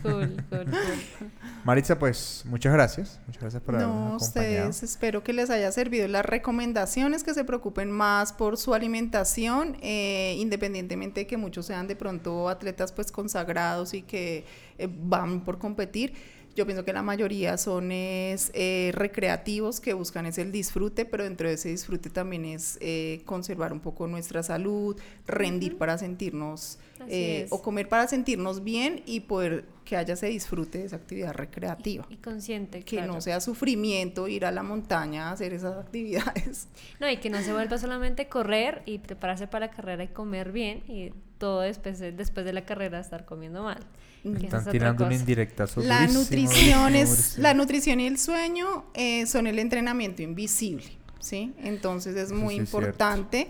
[0.02, 1.32] Cool, cool, cool.
[1.66, 3.20] Maritza, pues muchas gracias.
[3.28, 4.70] Muchas gracias por No, habernos acompañado.
[4.70, 9.76] ustedes espero que les haya servido las recomendaciones, que se preocupen más por su alimentación,
[9.82, 14.46] eh, independientemente de que muchos sean de pronto atletas pues consagrados y que
[14.78, 16.14] eh, van por competir.
[16.56, 21.24] Yo pienso que la mayoría son es, eh, recreativos que buscan es el disfrute, pero
[21.24, 24.98] dentro de ese disfrute también es eh, conservar un poco nuestra salud,
[25.28, 26.78] rendir para sentirnos
[27.08, 31.34] eh, o comer para sentirnos bien y poder que haya ese disfrute de esa actividad
[31.34, 33.14] recreativa Y consciente, que claro.
[33.14, 36.68] no sea sufrimiento ir a la montaña a hacer esas actividades.
[37.00, 40.52] No, y que no se vuelva solamente correr y prepararse para la carrera y comer
[40.52, 43.80] bien y todo después, de- después de la carrera estar comiendo mal.
[44.24, 45.66] Es Están tirando una indirecta.
[45.78, 47.44] La durísimo, nutrición es durísimo.
[47.44, 50.86] la nutrición y el sueño eh, son el entrenamiento invisible,
[51.20, 51.54] ¿sí?
[51.58, 53.48] Entonces es Eso muy es importante.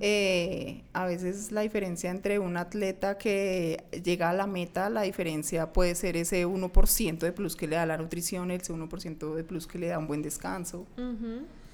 [0.00, 5.72] Eh, a veces la diferencia entre un atleta que llega a la meta, la diferencia
[5.72, 9.66] puede ser ese 1% de plus que le da la nutrición, ese 1% de plus
[9.66, 10.86] que le da un buen descanso.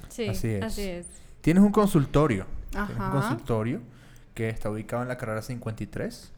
[0.08, 1.00] Sí, Así así es.
[1.00, 1.06] es.
[1.42, 2.46] Tienes un consultorio.
[2.70, 3.10] Tienes un Ajá.
[3.12, 3.80] consultorio
[4.34, 6.32] que está ubicado en la carrera 53,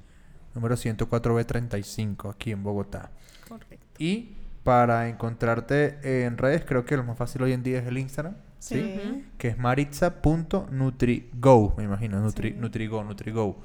[0.54, 3.10] número 104B35, aquí en Bogotá.
[3.48, 3.86] Correcto.
[3.98, 7.98] Y para encontrarte en redes, creo que lo más fácil hoy en día es el
[7.98, 9.24] Instagram, ¿sí?
[9.38, 12.56] Que es maritza.nutrigo, me imagino, Nutri, Sí.
[12.58, 13.62] Nutrigo, Nutrigo.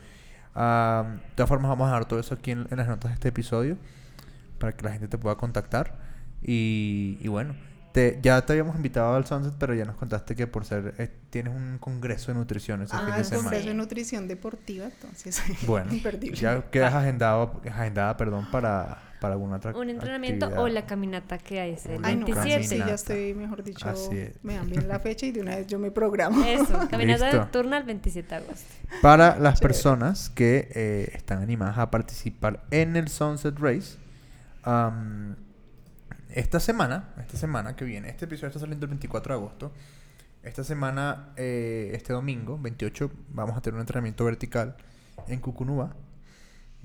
[0.56, 3.30] De todas formas, vamos a dejar todo eso aquí en, en las notas de este
[3.30, 3.78] episodio
[4.58, 5.98] para que la gente te pueda contactar.
[6.42, 7.56] Y, y bueno,
[7.96, 11.10] te, ya te habíamos invitado al Sunset, pero ya nos contaste que por ser eh,
[11.30, 13.44] tienes un congreso de nutrición ese fin Ah, de el semana.
[13.46, 15.42] congreso de nutrición deportiva, entonces.
[15.66, 16.36] Bueno, imperdible.
[16.38, 20.66] ya quedas agendado, agendada, perdón, para, para alguna otra Un entrenamiento actividad.
[20.66, 22.64] o la caminata que hay es el Una Ay, no, casi, 27.
[22.64, 22.90] sí, caminata.
[22.90, 24.44] ya estoy, mejor dicho, Así es.
[24.44, 26.44] me dan bien la fecha y de una vez yo me programo.
[26.44, 27.38] Eso, caminata Listo.
[27.38, 28.66] nocturna el 27 de agosto.
[29.02, 29.60] Para las Chévere.
[29.62, 33.98] personas que eh, están animadas a participar en el Sunset Race,
[34.64, 35.38] am,
[36.30, 39.72] esta semana, esta semana que viene, este episodio está saliendo el 24 de agosto.
[40.44, 44.76] Esta semana, eh, este domingo, 28, vamos a tener un entrenamiento vertical
[45.28, 45.96] en Cucunúa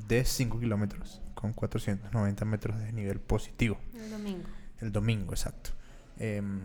[0.09, 3.78] de 5 kilómetros con 490 metros de nivel positivo.
[3.95, 4.49] El domingo.
[4.80, 5.70] El domingo, exacto.
[6.18, 6.62] Em,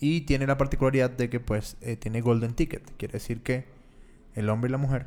[0.00, 2.96] y tiene la particularidad de que pues eh, tiene golden ticket.
[2.96, 3.66] Quiere decir que
[4.34, 5.06] el hombre y la mujer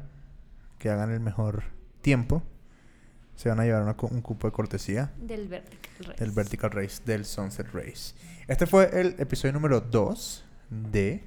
[0.78, 1.64] que hagan el mejor
[2.02, 2.44] tiempo
[3.40, 6.20] se van a llevar una un cupo de cortesía Del Vertical Race.
[6.26, 8.14] del Vertical Race, del Sunset Race.
[8.50, 11.24] Este fue el episodio número 2 de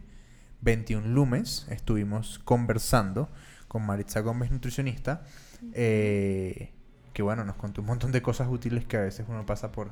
[0.60, 1.66] 21 Lumes.
[1.70, 3.30] Estuvimos conversando
[3.66, 5.22] con Maritza Gómez, nutricionista,
[5.72, 6.70] eh,
[7.14, 9.88] que bueno, nos contó un montón de cosas útiles que a veces uno pasa por,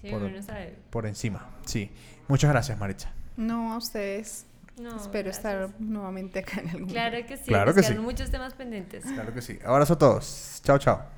[0.00, 0.78] Sí, por- uno sabe.
[0.88, 1.46] por encima.
[1.66, 1.90] Sí.
[2.28, 3.12] Muchas gracias, Maritza.
[3.36, 4.46] No, a ustedes.
[4.80, 5.36] No, Espero gracias.
[5.36, 7.44] estar nuevamente acá en algún Claro que sí.
[7.48, 7.98] Claro nos que sí.
[7.98, 9.04] muchos temas pendientes.
[9.04, 9.58] Claro que sí.
[9.62, 10.60] Abrazo a todos.
[10.64, 11.17] Chao, chao.